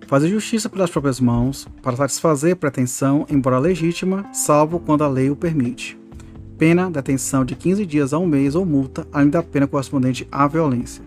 Fazer 0.06 0.28
justiça 0.28 0.68
pelas 0.68 0.90
próprias 0.90 1.18
mãos 1.18 1.66
para 1.80 1.96
satisfazer 1.96 2.54
pretensão, 2.56 3.24
embora 3.30 3.58
legítima, 3.58 4.26
salvo 4.30 4.78
quando 4.78 5.02
a 5.02 5.08
lei 5.08 5.30
o 5.30 5.36
permite. 5.36 5.98
Pena, 6.58 6.90
detenção 6.90 7.46
de 7.46 7.56
15 7.56 7.86
dias 7.86 8.12
a 8.12 8.18
um 8.18 8.26
mês 8.26 8.54
ou 8.54 8.66
multa, 8.66 9.08
além 9.10 9.30
da 9.30 9.42
pena 9.42 9.66
correspondente 9.66 10.28
à 10.30 10.46
violência. 10.46 11.02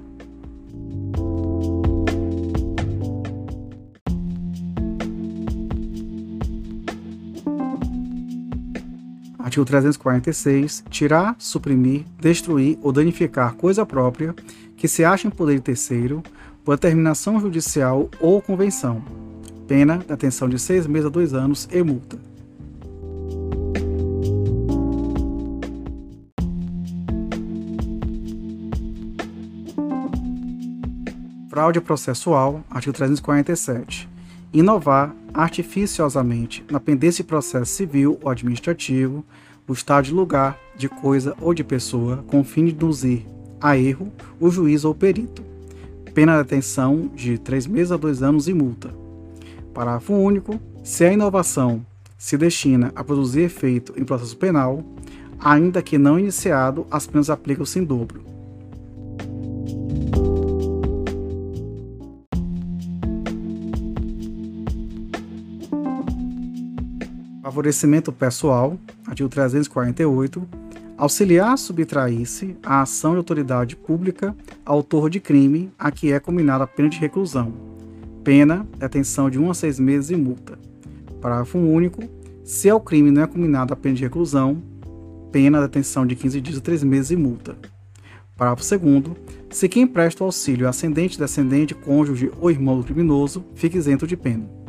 Artigo 9.53 9.65
346. 9.65 10.83
Tirar, 10.89 11.35
suprimir, 11.37 12.05
destruir 12.19 12.79
ou 12.81 12.91
danificar 12.91 13.53
coisa 13.53 13.85
própria 13.85 14.33
que 14.75 14.87
se 14.87 15.05
acha 15.05 15.27
em 15.27 15.29
poder 15.29 15.57
de 15.57 15.61
terceiro, 15.61 16.23
por 16.65 16.75
determinação 16.75 17.39
judicial 17.39 18.09
ou 18.19 18.41
convenção. 18.41 19.03
Pena, 19.67 19.97
detenção 19.97 20.49
de 20.49 20.57
seis 20.57 20.87
meses 20.87 21.05
a 21.05 21.09
dois 21.09 21.35
anos 21.35 21.69
e 21.71 21.83
multa. 21.83 22.17
Fraude 31.47 31.79
processual, 31.79 32.63
artigo 32.71 32.93
347 32.93 34.13
inovar 34.53 35.13
artificiosamente 35.33 36.63
na 36.69 36.79
pendência 36.79 37.23
de 37.23 37.27
processo 37.27 37.73
civil 37.73 38.19
ou 38.21 38.29
administrativo 38.29 39.25
o 39.67 39.73
estado 39.73 40.05
de 40.05 40.13
lugar, 40.13 40.57
de 40.75 40.89
coisa 40.89 41.35
ou 41.39 41.53
de 41.53 41.63
pessoa, 41.63 42.23
com 42.27 42.41
o 42.41 42.43
fim 42.43 42.65
de 42.65 42.71
induzir 42.71 43.25
a 43.61 43.77
erro 43.77 44.11
o 44.39 44.49
juiz 44.49 44.83
ou 44.83 44.93
perito. 44.93 45.43
Pena 46.13 46.37
de 46.37 46.43
detenção 46.43 47.09
de 47.15 47.37
três 47.37 47.65
meses 47.65 47.91
a 47.91 47.97
dois 47.97 48.21
anos 48.21 48.47
e 48.47 48.53
multa. 48.53 48.93
Parágrafo 49.73 50.13
único. 50.13 50.59
Se 50.83 51.05
a 51.05 51.13
inovação 51.13 51.83
se 52.17 52.37
destina 52.37 52.91
a 52.95 53.03
produzir 53.03 53.41
efeito 53.41 53.93
em 53.97 54.03
processo 54.03 54.37
penal, 54.37 54.83
ainda 55.39 55.81
que 55.81 55.97
não 55.97 56.19
iniciado, 56.19 56.85
as 56.91 57.07
penas 57.07 57.29
aplicam-se 57.29 57.79
em 57.79 57.83
dobro. 57.83 58.23
Favorecimento 67.53 68.11
pessoal, 68.11 68.79
artigo 69.05 69.29
348, 69.29 70.43
auxiliar 70.97 71.55
subtrair-se 71.55 72.57
a 72.63 72.81
ação 72.81 73.11
de 73.11 73.17
autoridade 73.17 73.75
pública 73.75 74.35
autor 74.65 75.07
de 75.07 75.19
crime 75.19 75.71
a 75.77 75.91
que 75.91 76.11
é 76.11 76.19
combinada 76.19 76.63
a 76.63 76.67
pena 76.67 76.89
de 76.89 76.97
reclusão. 76.97 77.53
Pena, 78.23 78.65
detenção 78.79 79.29
de 79.29 79.37
1 79.37 79.51
a 79.51 79.53
6 79.53 79.79
meses 79.79 80.09
e 80.09 80.15
multa. 80.15 80.57
Parágrafo 81.21 81.59
único. 81.59 82.01
Se 82.43 82.71
ao 82.71 82.81
crime 82.81 83.11
não 83.11 83.21
é 83.21 83.27
combinada 83.27 83.75
a 83.75 83.77
pena 83.77 83.93
de 83.93 84.01
reclusão, 84.01 84.59
pena, 85.31 85.61
detenção 85.61 86.07
de 86.07 86.15
15 86.15 86.41
dias 86.41 86.57
a 86.57 86.61
3 86.61 86.83
meses 86.83 87.11
e 87.11 87.15
multa. 87.15 87.55
Parágrafo 88.35 88.67
2 88.67 89.15
Se 89.51 89.69
quem 89.69 89.85
presta 89.85 90.23
o 90.23 90.25
auxílio 90.25 90.67
ascendente, 90.67 91.19
descendente, 91.19 91.75
cônjuge 91.75 92.31
ou 92.41 92.49
irmão 92.49 92.79
do 92.79 92.83
criminoso, 92.83 93.45
fica 93.53 93.77
isento 93.77 94.07
de 94.07 94.17
pena. 94.17 94.62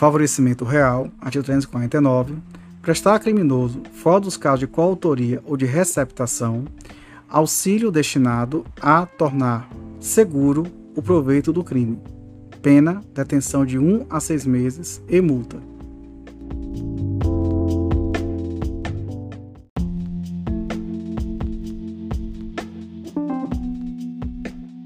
Favorecimento 0.00 0.64
real, 0.64 1.10
artigo 1.20 1.44
349. 1.44 2.38
Prestar 2.80 3.16
a 3.16 3.18
criminoso, 3.18 3.82
fora 3.92 4.20
dos 4.20 4.34
casos 4.34 4.60
de 4.60 4.66
coautoria 4.66 5.42
ou 5.44 5.58
de 5.58 5.66
receptação, 5.66 6.64
auxílio 7.28 7.90
destinado 7.90 8.64
a 8.80 9.04
tornar 9.04 9.68
seguro 10.00 10.66
o 10.96 11.02
proveito 11.02 11.52
do 11.52 11.62
crime. 11.62 11.98
Pena, 12.62 13.02
detenção 13.14 13.66
de 13.66 13.78
1 13.78 14.06
a 14.08 14.18
6 14.20 14.46
meses 14.46 15.02
e 15.06 15.20
multa. 15.20 15.58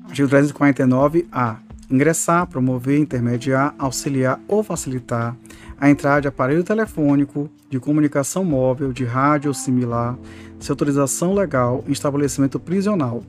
Artigo 0.09 0.29
349-A 0.29 1.64
ingressar, 1.91 2.47
promover, 2.47 2.99
intermediar, 2.99 3.75
auxiliar 3.79 4.41
ou 4.49 4.63
facilitar 4.63 5.37
a 5.79 5.91
entrada 5.91 6.23
de 6.23 6.29
aparelho 6.29 6.65
telefônico, 6.65 7.51
de 7.69 7.79
comunicação 7.79 8.45
móvel, 8.45 8.93
de 8.93 9.05
rádio 9.05 9.49
ou 9.49 9.55
similar, 9.55 10.17
sem 10.61 10.73
autorização 10.73 11.35
legal 11.35 11.85
em 11.87 11.93
estabelecimento 11.93 12.59
prisional. 12.59 13.23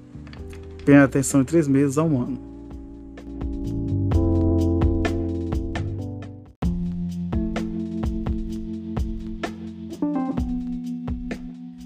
Pena 0.85 1.01
de 1.01 1.07
detenção 1.07 1.41
de 1.41 1.47
três 1.47 1.67
meses 1.67 1.97
a 1.97 2.03
um 2.03 2.21
ano. 2.21 2.55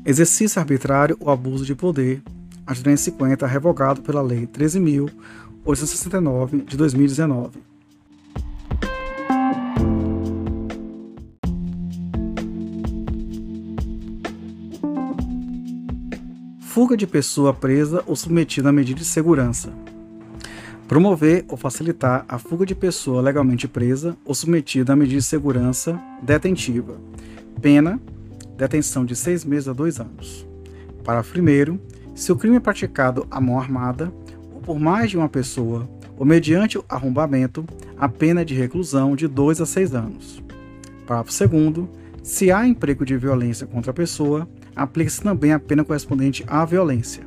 Exercício 0.05 0.59
arbitrário 0.59 1.15
ou 1.20 1.30
abuso 1.30 1.63
de 1.63 1.76
poder. 1.76 2.22
Artigo 2.65 2.84
350, 2.84 3.47
revogado 3.47 4.01
pela 4.01 4.22
Lei 4.22 4.47
13.000 4.47 5.09
869 5.66 6.62
de 6.64 6.78
2019. 6.78 7.60
Fuga 16.60 16.95
de 16.95 17.05
pessoa 17.05 17.53
presa 17.53 18.03
ou 18.07 18.16
submetida 18.16 18.70
a 18.70 18.72
medida 18.72 18.99
de 18.99 19.05
segurança. 19.05 19.74
Promover 20.88 21.45
ou 21.47 21.57
facilitar 21.57 22.26
a 22.28 22.39
fuga 22.39 22.66
de 22.66 22.74
pessoa 22.74 23.22
legalmente 23.22 23.68
presa 23.68 24.18
ou 24.24 24.34
submetida 24.34 24.93
a 24.93 24.95
medida 24.95 25.20
de 25.20 25.26
segurança 25.26 26.01
detentiva. 26.24 26.97
Pena: 27.62 27.99
detenção 28.57 29.03
de 29.03 29.16
seis 29.16 29.43
meses 29.43 29.68
a 29.68 29.74
dois 29.74 29.99
anos. 29.99 30.47
Parágrafo 31.03 31.38
1. 31.38 31.80
Se 32.16 32.32
o 32.32 32.36
crime 32.36 32.57
é 32.57 32.60
praticado 32.60 33.28
à 33.30 33.41
mão 33.41 33.60
armada, 33.60 34.12
por 34.70 34.80
mais 34.80 35.09
de 35.09 35.17
uma 35.17 35.28
pessoa, 35.28 35.89
ou 36.15 36.24
mediante 36.24 36.80
arrombamento, 36.88 37.65
a 37.97 38.07
pena 38.07 38.45
de 38.45 38.53
reclusão 38.53 39.15
de 39.15 39.28
2 39.28 39.61
a 39.61 39.65
6 39.65 39.95
anos. 39.95 40.43
Parágrafo 41.07 41.47
2. 41.72 41.88
Se 42.22 42.51
há 42.51 42.67
emprego 42.67 43.03
de 43.03 43.17
violência 43.17 43.65
contra 43.65 43.89
a 43.89 43.93
pessoa, 43.95 44.47
aplica-se 44.76 45.24
também 45.24 45.53
a 45.53 45.59
pena 45.59 45.84
correspondente 45.84 46.45
à 46.47 46.63
violência. 46.65 47.24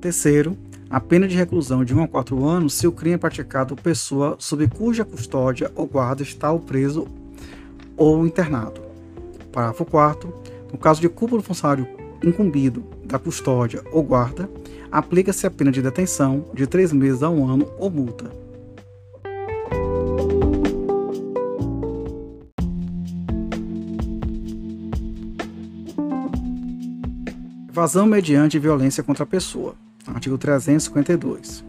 Terceiro, 0.00 0.56
a 0.88 0.98
pena 0.98 1.28
de 1.28 1.36
reclusão 1.36 1.84
de 1.84 1.94
1 1.94 2.04
a 2.04 2.08
4 2.08 2.42
anos 2.42 2.72
se 2.72 2.86
o 2.86 2.92
crime 2.92 3.16
é 3.16 3.18
praticado 3.18 3.76
por 3.76 3.82
pessoa 3.82 4.36
sob 4.38 4.66
cuja 4.68 5.04
custódia 5.04 5.70
ou 5.76 5.86
guarda 5.86 6.22
está 6.22 6.50
o 6.50 6.58
preso 6.58 7.06
ou 7.98 8.26
internado. 8.26 8.80
Parágrafo 9.52 9.84
4. 9.84 10.32
No 10.72 10.78
caso 10.78 11.02
de 11.02 11.08
culpa 11.10 11.36
do 11.36 11.42
funcionário 11.42 11.86
incumbido 12.24 12.82
da 13.04 13.18
custódia 13.18 13.82
ou 13.92 14.02
guarda, 14.02 14.48
aplica-se 14.92 15.46
a 15.46 15.50
pena 15.50 15.72
de 15.72 15.80
detenção 15.80 16.44
de 16.52 16.66
três 16.66 16.92
meses 16.92 17.22
a 17.22 17.30
um 17.30 17.48
ano 17.48 17.66
ou 17.78 17.90
multa. 17.90 18.30
Evasão 27.70 28.04
mediante 28.04 28.58
violência 28.58 29.02
contra 29.02 29.24
a 29.24 29.26
pessoa. 29.26 29.74
Artigo 30.06 30.36
352. 30.36 31.64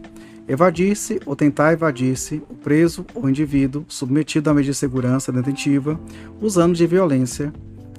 Evadir-se 0.46 1.18
ou 1.24 1.34
tentar 1.34 1.72
evadir-se 1.72 2.42
o 2.50 2.54
preso 2.54 3.06
ou 3.14 3.30
indivíduo 3.30 3.86
submetido 3.88 4.50
à 4.50 4.54
medida 4.54 4.72
de 4.72 4.78
segurança 4.78 5.32
detentiva 5.32 5.98
usando 6.42 6.74
de 6.74 6.86
violência 6.86 7.50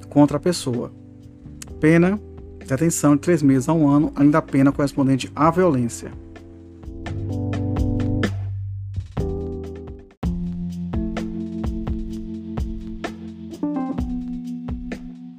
contra 0.08 0.36
a 0.36 0.40
pessoa. 0.40 0.92
Pena 1.80 2.20
detenção 2.66 3.14
de 3.14 3.22
três 3.22 3.42
meses 3.42 3.68
a 3.68 3.72
um 3.72 3.88
ano, 3.88 4.12
além 4.14 4.30
da 4.30 4.42
pena 4.42 4.72
correspondente 4.72 5.30
à 5.34 5.50
violência. 5.50 6.10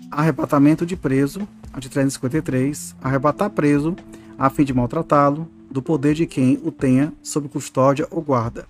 Arrebatamento 0.10 0.86
de 0.86 0.96
preso, 0.96 1.48
de 1.78 1.90
353. 1.90 2.96
Arrebatar 3.02 3.50
preso, 3.50 3.96
a 4.38 4.50
fim 4.50 4.64
de 4.64 4.74
maltratá-lo, 4.74 5.48
do 5.70 5.82
poder 5.82 6.16
de 6.16 6.26
quem 6.26 6.60
o 6.64 6.72
tenha 6.72 7.14
sob 7.22 7.48
custódia 7.48 8.08
ou 8.10 8.22
guarda. 8.22 8.66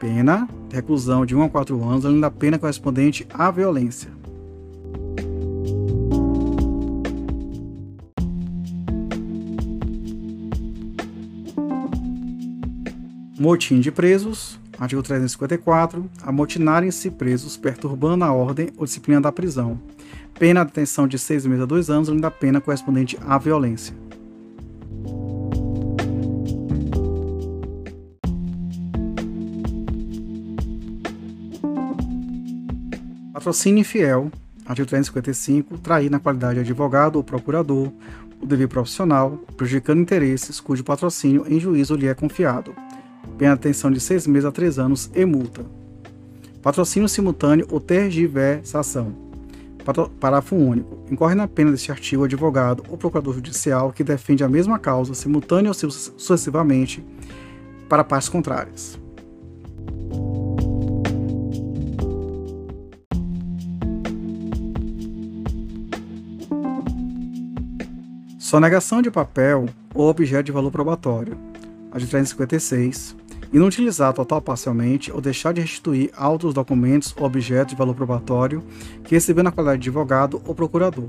Pena 0.00 0.48
reclusão 0.70 1.24
de 1.24 1.36
1 1.36 1.42
a 1.42 1.48
4 1.48 1.88
anos, 1.88 2.04
além 2.04 2.20
da 2.20 2.30
pena 2.30 2.58
correspondente 2.58 3.26
à 3.32 3.50
violência. 3.50 4.21
Motim 13.42 13.80
de 13.80 13.90
presos, 13.90 14.56
artigo 14.78 15.02
354, 15.02 16.08
amotinarem-se 16.22 17.10
presos 17.10 17.56
perturbando 17.56 18.24
a 18.24 18.32
ordem 18.32 18.68
ou 18.76 18.84
disciplina 18.84 19.20
da 19.20 19.32
prisão. 19.32 19.80
Pena 20.38 20.62
de 20.62 20.68
detenção 20.68 21.08
de 21.08 21.18
seis 21.18 21.44
meses 21.44 21.64
a 21.64 21.66
dois 21.66 21.90
anos, 21.90 22.08
além 22.08 22.20
da 22.20 22.30
pena 22.30 22.60
correspondente 22.60 23.18
à 23.26 23.36
violência. 23.38 23.96
Patrocínio 33.32 33.80
infiel, 33.80 34.30
artigo 34.64 34.86
355, 34.86 35.78
trair 35.78 36.08
na 36.08 36.20
qualidade 36.20 36.54
de 36.54 36.60
advogado 36.60 37.16
ou 37.16 37.24
procurador 37.24 37.90
o 38.40 38.46
dever 38.46 38.68
profissional, 38.68 39.36
prejudicando 39.56 40.00
interesses 40.00 40.60
cujo 40.60 40.84
patrocínio 40.84 41.44
em 41.48 41.58
juízo 41.58 41.96
lhe 41.96 42.06
é 42.06 42.14
confiado. 42.14 42.72
Pena 43.38 43.56
detenção 43.56 43.90
de 43.90 44.00
seis 44.00 44.26
meses 44.26 44.44
a 44.44 44.52
três 44.52 44.78
anos 44.78 45.10
e 45.14 45.24
multa. 45.24 45.64
Patrocínio 46.62 47.08
simultâneo 47.08 47.66
ou 47.70 47.80
tergiversação. 47.80 49.12
Parágrafo 50.20 50.54
único. 50.54 50.98
Incorre 51.10 51.34
na 51.34 51.48
pena 51.48 51.72
deste 51.72 51.90
artigo 51.90 52.22
o 52.22 52.24
advogado 52.24 52.84
ou 52.88 52.96
procurador 52.96 53.34
judicial 53.34 53.92
que 53.92 54.04
defende 54.04 54.44
a 54.44 54.48
mesma 54.48 54.78
causa 54.78 55.12
simultânea 55.12 55.70
ou 55.70 55.74
sucessivamente 55.74 57.04
para 57.88 58.04
partes 58.04 58.28
contrárias. 58.28 58.98
Sonegação 68.38 69.00
de 69.00 69.10
papel 69.10 69.66
ou 69.94 70.08
objeto 70.08 70.44
de 70.44 70.52
valor 70.52 70.70
probatório. 70.70 71.51
A 71.92 71.98
de 71.98 72.06
356. 72.06 73.14
Inutilizar 73.52 74.14
total 74.14 74.38
ou 74.38 74.42
parcialmente 74.42 75.12
ou 75.12 75.20
deixar 75.20 75.52
de 75.52 75.60
restituir 75.60 76.10
autos, 76.16 76.54
documentos 76.54 77.14
ou 77.18 77.26
objetos 77.26 77.72
de 77.72 77.78
valor 77.78 77.94
probatório 77.94 78.62
que 79.04 79.14
recebeu 79.14 79.44
na 79.44 79.52
qualidade 79.52 79.82
de 79.82 79.90
advogado 79.90 80.40
ou 80.46 80.54
procurador. 80.54 81.08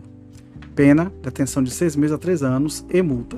Pena, 0.76 1.12
detenção 1.22 1.64
de 1.64 1.72
seis 1.72 1.96
meses 1.96 2.14
a 2.14 2.18
três 2.18 2.44
anos 2.44 2.86
e 2.90 3.02
multa. 3.02 3.38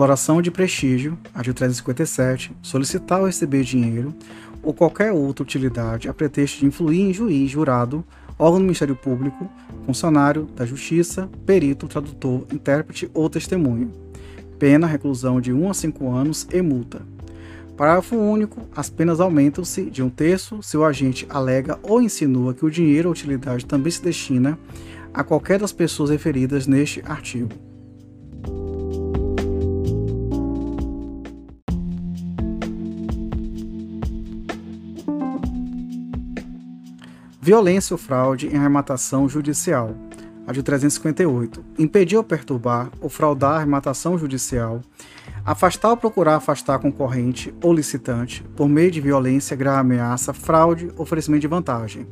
exploração 0.00 0.40
de 0.40 0.50
prestígio, 0.50 1.18
artigo 1.34 1.54
357, 1.54 2.52
solicitar 2.62 3.20
ou 3.20 3.26
receber 3.26 3.62
dinheiro 3.62 4.14
ou 4.62 4.74
qualquer 4.74 5.12
outra 5.12 5.42
utilidade 5.42 6.08
a 6.08 6.14
pretexto 6.14 6.60
de 6.60 6.66
influir 6.66 7.00
em 7.00 7.12
juiz, 7.12 7.50
jurado, 7.50 8.04
órgão 8.38 8.58
do 8.58 8.64
Ministério 8.64 8.96
Público, 8.96 9.48
funcionário 9.84 10.46
da 10.56 10.64
Justiça, 10.64 11.28
perito, 11.44 11.86
tradutor, 11.86 12.46
intérprete 12.52 13.10
ou 13.12 13.28
testemunho. 13.28 13.90
Pena, 14.58 14.86
reclusão 14.86 15.40
de 15.40 15.52
1 15.52 15.70
a 15.70 15.74
5 15.74 16.10
anos 16.10 16.46
e 16.52 16.60
multa. 16.60 17.02
Parágrafo 17.76 18.14
único. 18.14 18.60
As 18.76 18.90
penas 18.90 19.20
aumentam-se 19.20 19.84
de 19.84 20.02
um 20.02 20.10
terço 20.10 20.62
se 20.62 20.76
o 20.76 20.84
agente 20.84 21.26
alega 21.30 21.78
ou 21.82 22.02
insinua 22.02 22.52
que 22.52 22.64
o 22.64 22.70
dinheiro 22.70 23.08
ou 23.08 23.12
utilidade 23.12 23.64
também 23.64 23.90
se 23.90 24.02
destina 24.02 24.58
a 25.14 25.24
qualquer 25.24 25.58
das 25.58 25.72
pessoas 25.72 26.10
referidas 26.10 26.66
neste 26.66 27.02
artigo. 27.06 27.69
Violência 37.42 37.94
ou 37.94 37.98
fraude 37.98 38.48
em 38.48 38.58
arrematação 38.58 39.26
judicial. 39.26 39.94
A 40.46 40.52
de 40.52 40.62
358. 40.62 41.64
Impedir 41.78 42.18
ou 42.18 42.22
perturbar 42.22 42.90
ou 43.00 43.08
fraudar 43.08 43.52
a 43.52 43.56
arrematação 43.56 44.18
judicial. 44.18 44.82
Afastar 45.42 45.88
ou 45.88 45.96
procurar 45.96 46.36
afastar 46.36 46.78
concorrente 46.78 47.54
ou 47.62 47.72
licitante 47.72 48.42
por 48.54 48.68
meio 48.68 48.90
de 48.90 49.00
violência, 49.00 49.56
grave 49.56 49.80
ameaça, 49.80 50.34
fraude, 50.34 50.92
oferecimento 50.98 51.40
de 51.40 51.46
vantagem. 51.46 52.06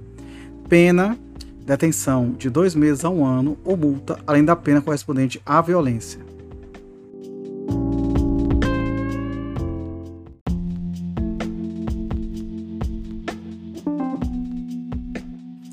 Pena, 0.67 1.19
detenção 1.63 2.31
de 2.31 2.49
dois 2.49 2.75
meses 2.75 3.05
a 3.05 3.11
um 3.11 3.23
ano 3.23 3.59
ou 3.67 3.77
multa, 3.77 4.19
além 4.27 4.43
da 4.43 4.57
pena 4.57 4.81
correspondente 4.81 5.43
à 5.45 5.61
violência. 5.61 6.28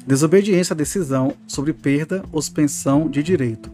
Desobediência 0.06 0.76
à 0.76 0.78
decisão 0.78 1.34
sobre 1.47 1.74
perda 1.74 2.24
ou 2.32 2.39
suspensão 2.39 3.10
de 3.10 3.24
direito. 3.24 3.72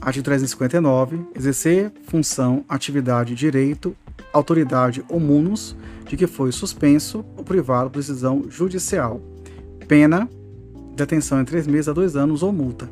Artigo 0.00 0.24
359. 0.24 1.20
Exercer 1.34 1.92
função, 2.04 2.64
atividade, 2.66 3.34
direito, 3.34 3.94
autoridade 4.32 5.04
ou 5.06 5.20
munus 5.20 5.76
de 6.08 6.16
que 6.16 6.26
foi 6.26 6.50
suspenso 6.50 7.22
ou 7.36 7.44
privado 7.44 7.90
por 7.90 7.98
decisão 7.98 8.46
judicial. 8.48 9.20
Pena: 9.86 10.26
detenção 10.96 11.42
em 11.42 11.44
três 11.44 11.66
meses 11.66 11.88
a 11.88 11.92
dois 11.92 12.16
anos 12.16 12.42
ou 12.42 12.50
multa. 12.50 12.88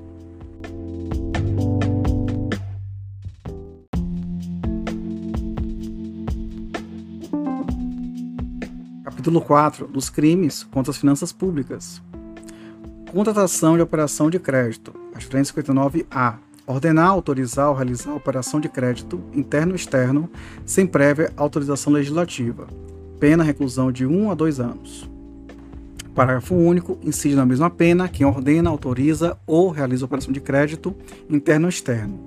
Capítulo 9.04 9.40
4 9.40 9.86
dos 9.86 10.10
crimes 10.10 10.64
contra 10.64 10.90
as 10.90 10.98
finanças 10.98 11.32
públicas. 11.32 12.02
Contratação 13.12 13.76
de 13.76 13.82
operação 13.82 14.30
de 14.30 14.38
crédito. 14.38 14.94
Artigo 15.14 15.36
359-A. 15.36 16.38
Ordenar, 16.66 17.08
autorizar 17.08 17.68
ou 17.68 17.74
realizar 17.74 18.14
operação 18.14 18.58
de 18.58 18.70
crédito 18.70 19.20
interno 19.34 19.74
e 19.74 19.76
externo 19.76 20.30
sem 20.64 20.86
prévia 20.86 21.30
autorização 21.36 21.92
legislativa. 21.92 22.66
Pena 23.20 23.44
reclusão 23.44 23.92
de 23.92 24.06
1 24.06 24.30
a 24.30 24.34
2 24.34 24.60
anos. 24.60 25.10
Parágrafo 26.14 26.54
único. 26.54 26.98
Incide 27.02 27.34
na 27.34 27.44
mesma 27.44 27.68
pena 27.68 28.08
quem 28.08 28.26
ordena, 28.26 28.70
autoriza 28.70 29.36
ou 29.46 29.68
realiza 29.68 30.06
operação 30.06 30.32
de 30.32 30.40
crédito 30.40 30.96
interno 31.28 31.66
ou 31.66 31.68
externo. 31.68 32.18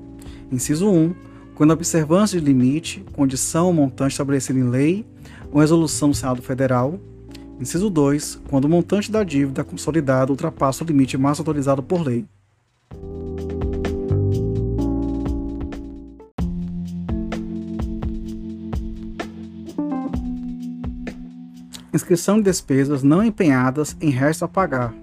Inciso 0.51 0.88
1. 0.88 1.15
Quando 1.55 1.71
a 1.71 1.73
observância 1.73 2.39
de 2.39 2.45
limite, 2.45 3.03
condição 3.13 3.65
ou 3.65 3.73
montante 3.73 4.11
estabelecido 4.11 4.59
em 4.59 4.69
lei 4.69 5.03
ou 5.51 5.61
resolução 5.61 6.11
do 6.11 6.15
Senado 6.15 6.43
Federal 6.43 6.99
Inciso 7.60 7.89
2. 7.89 8.41
Quando 8.49 8.66
o 8.66 8.70
montante 8.70 9.12
da 9.12 9.24
dívida 9.24 9.64
consolidada 9.64 10.32
ultrapassa 10.32 10.84
o 10.84 10.88
limite 10.88 11.18
máximo 11.18 11.43
autorizado 11.43 11.82
por 11.82 12.01
lei. 12.01 12.26
Inscrição 21.93 22.38
de 22.38 22.43
despesas 22.43 23.03
não 23.03 23.24
empenhadas 23.24 23.95
em 24.01 24.10
resto 24.10 24.43
a 24.43 24.49
pagar. 24.49 24.93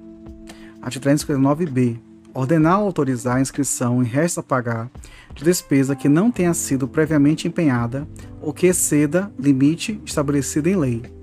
Artigo 0.83 1.07
359b. 1.07 1.99
Ordenar 2.35 2.81
ou 2.81 2.87
autorizar 2.87 3.37
a 3.37 3.41
inscrição 3.41 4.03
em 4.03 4.07
resto 4.07 4.41
a 4.41 4.43
pagar 4.43 4.91
de 5.35 5.43
despesa 5.43 5.97
que 5.97 6.09
não 6.09 6.31
tenha 6.31 6.53
sido 6.53 6.87
previamente 6.87 7.49
empenhada 7.49 8.07
ou 8.43 8.53
que 8.53 8.67
exceda 8.67 9.33
limite 9.39 10.01
estabelecido 10.05 10.69
em 10.69 10.77
lei 10.77 11.22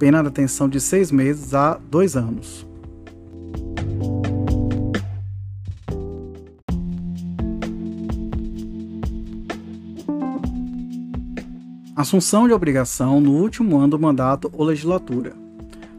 pena 0.00 0.22
de 0.22 0.30
detenção 0.30 0.66
de 0.66 0.80
seis 0.80 1.12
meses 1.12 1.52
a 1.52 1.78
dois 1.90 2.16
anos. 2.16 2.66
Assunção 11.94 12.48
de 12.48 12.54
obrigação 12.54 13.20
no 13.20 13.32
último 13.32 13.76
ano 13.76 13.88
do 13.88 13.98
mandato 13.98 14.50
ou 14.54 14.64
legislatura. 14.64 15.34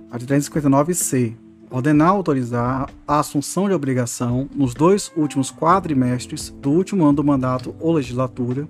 Artigo 0.09 0.33
359-C. 0.33 1.35
Ordenar 1.69 2.09
autorizar 2.09 2.89
a 3.07 3.19
assunção 3.19 3.67
de 3.69 3.75
obrigação 3.75 4.49
nos 4.55 4.73
dois 4.73 5.11
últimos 5.15 5.51
quadrimestres 5.51 6.49
do 6.59 6.71
último 6.71 7.05
ano 7.05 7.17
do 7.17 7.23
mandato 7.23 7.75
ou 7.79 7.93
legislatura, 7.93 8.67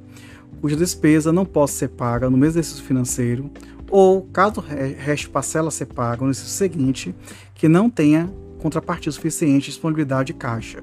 cuja 0.59 0.75
despesa 0.75 1.31
não 1.31 1.45
possa 1.45 1.73
ser 1.73 1.87
paga 1.87 2.29
no 2.29 2.37
mesmo 2.37 2.59
exercício 2.59 2.83
financeiro 2.83 3.49
ou, 3.91 4.21
caso 4.21 4.61
reste 4.61 5.29
parcela 5.29 5.69
ser 5.69 5.87
paga 5.87 6.25
no 6.25 6.33
seguinte, 6.33 7.13
que 7.53 7.67
não 7.67 7.89
tenha 7.89 8.33
contrapartida 8.59 9.11
suficiente 9.11 9.65
de 9.65 9.71
disponibilidade 9.71 10.27
de 10.27 10.33
caixa. 10.33 10.81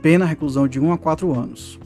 Pena 0.00 0.24
reclusão 0.24 0.66
de 0.66 0.80
1 0.80 0.92
a 0.92 0.98
4 0.98 1.32
anos. 1.32 1.78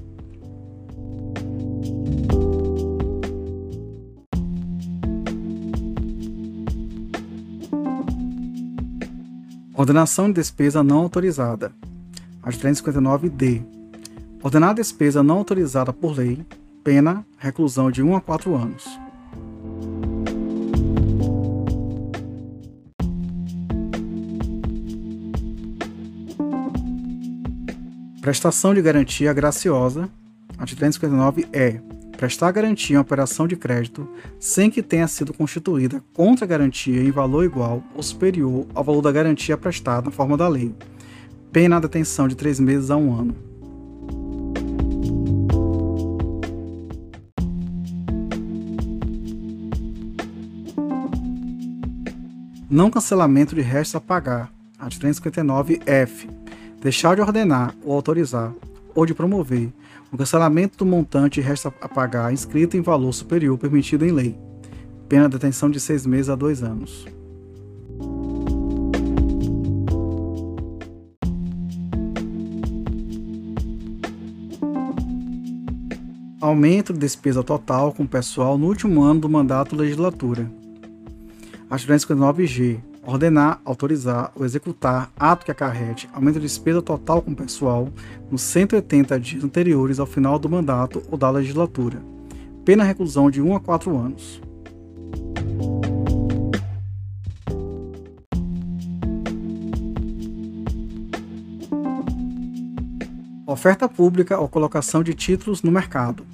Ordenação 9.75 10.29
de 10.29 10.35
despesa 10.35 10.83
não 10.83 11.01
autorizada. 11.01 11.73
Artigo 12.43 12.69
359-D. 12.69 13.63
Ordenar 14.43 14.75
despesa 14.75 15.23
não 15.23 15.39
autorizada 15.39 15.93
por 15.93 16.17
lei, 16.17 16.47
pena, 16.83 17.27
reclusão 17.37 17.91
de 17.91 18.03
1 18.03 18.17
a 18.17 18.21
4 18.21 18.55
anos. 18.55 19.06
Prestação 28.27 28.75
de 28.75 28.83
garantia 28.83 29.33
graciosa. 29.33 30.11
Artigo 30.59 30.81
359 30.81 31.47
é 31.53 31.81
prestar 32.17 32.51
garantia 32.51 32.97
em 32.97 32.99
operação 32.99 33.47
de 33.47 33.55
crédito 33.55 34.09
sem 34.41 34.69
que 34.69 34.83
tenha 34.83 35.07
sido 35.07 35.33
constituída 35.33 36.03
contra-garantia 36.13 37.05
em 37.05 37.13
valor 37.13 37.45
igual 37.45 37.85
ou 37.95 38.03
superior 38.03 38.67
ao 38.75 38.83
valor 38.83 39.01
da 39.01 39.13
garantia 39.13 39.57
prestada 39.57 40.07
na 40.07 40.11
forma 40.11 40.37
da 40.37 40.49
lei. 40.49 40.75
Pena 41.53 41.77
de 41.77 41.83
detenção 41.83 42.27
de 42.27 42.35
três 42.35 42.59
meses 42.59 42.91
a 42.91 42.97
um 42.97 43.15
ano. 43.15 43.37
Não 52.69 52.91
cancelamento 52.91 53.55
de 53.55 53.61
restos 53.61 53.95
a 53.95 54.01
pagar. 54.01 54.53
Artigo 54.81 55.07
359-F 55.07 56.46
deixar 56.81 57.15
de 57.17 57.23
ordenar 57.23 57.75
ou 57.85 57.95
autorizar 57.95 58.53
ou 58.95 59.05
de 59.05 59.15
promover 59.15 59.73
o 60.13 60.17
cancelamento 60.17 60.79
do 60.79 60.87
montante 60.87 61.41
resta 61.41 61.73
a 61.81 61.89
pagar 61.89 62.33
inscrito 62.33 62.77
em 62.77 62.81
valor 62.81 63.13
superior 63.13 63.59
permitido 63.59 64.05
em 64.05 64.13
lei. 64.13 64.39
Pena 65.09 65.29
de 65.29 65.37
detenção 65.37 65.71
de 65.71 65.79
seis 65.79 66.07
meses 66.07 66.29
a 66.29 66.35
dois 66.35 66.63
anos. 66.63 67.07
Aumento 76.41 76.93
de 76.93 76.99
despesa 76.99 77.43
total 77.43 77.93
com 77.93 78.07
pessoal 78.07 78.57
no 78.57 78.67
último 78.67 79.03
ano 79.03 79.21
do 79.21 79.29
mandato 79.29 79.75
legislatura. 79.75 80.51
Artigo 81.69 81.93
259-G 81.93 82.81
ordenar, 83.07 83.61
autorizar 83.65 84.33
ou 84.35 84.45
executar 84.45 85.11
ato 85.17 85.45
que 85.45 85.51
acarrete 85.51 86.09
aumento 86.13 86.35
de 86.35 86.41
despesa 86.41 86.83
total 86.83 87.23
com 87.23 87.33
pessoal 87.33 87.89
nos 88.31 88.43
180 88.43 89.19
dias 89.21 89.45
anteriores 89.45 90.01
ao 90.01 90.07
final 90.07 90.39
do 90.39 90.49
mandato 90.49 91.03
ou 91.09 91.17
da 91.17 91.31
legislatura. 91.31 92.03
Pena 92.65 92.83
reclusão 92.83 93.31
de 93.31 93.41
1 93.41 93.55
a 93.55 93.61
4 93.61 93.97
anos. 93.97 94.43
Oferta 103.47 103.89
pública 103.89 104.39
ou 104.39 104.49
colocação 104.49 105.05
de 105.05 105.15
títulos 105.15 105.63
no 105.63 105.71
mercado. 105.71 106.27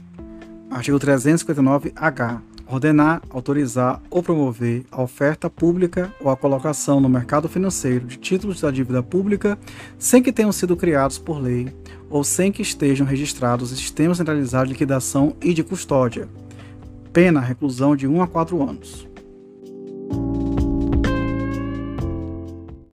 Artigo 0.71 0.99
359-H 0.99 2.52
ordenar, 2.73 3.21
autorizar 3.29 4.01
ou 4.11 4.23
promover 4.23 4.85
a 4.91 5.03
oferta 5.03 5.51
pública 5.51 6.13
ou 6.21 6.31
a 6.31 6.37
colocação 6.37 7.01
no 7.01 7.09
mercado 7.09 7.49
financeiro 7.49 8.07
de 8.07 8.17
títulos 8.17 8.61
da 8.61 8.71
dívida 8.71 9.03
pública 9.03 9.59
sem 9.99 10.23
que 10.23 10.33
tenham 10.33 10.53
sido 10.53 10.77
criados 10.77 11.19
por 11.19 11.39
lei 11.39 11.69
ou 12.09 12.25
sem 12.25 12.51
que 12.51 12.63
estejam 12.63 13.07
registrados 13.07 13.73
em 13.73 13.77
sistemas 13.77 14.17
centralizados 14.17 14.69
de 14.69 14.73
liquidação 14.73 15.37
e 15.43 15.53
de 15.53 15.63
custódia. 15.63 16.29
Pena 17.13 17.41
reclusão 17.41 17.95
de 17.95 18.07
1 18.07 18.23
a 18.23 18.27
4 18.27 18.63
anos. 18.63 19.07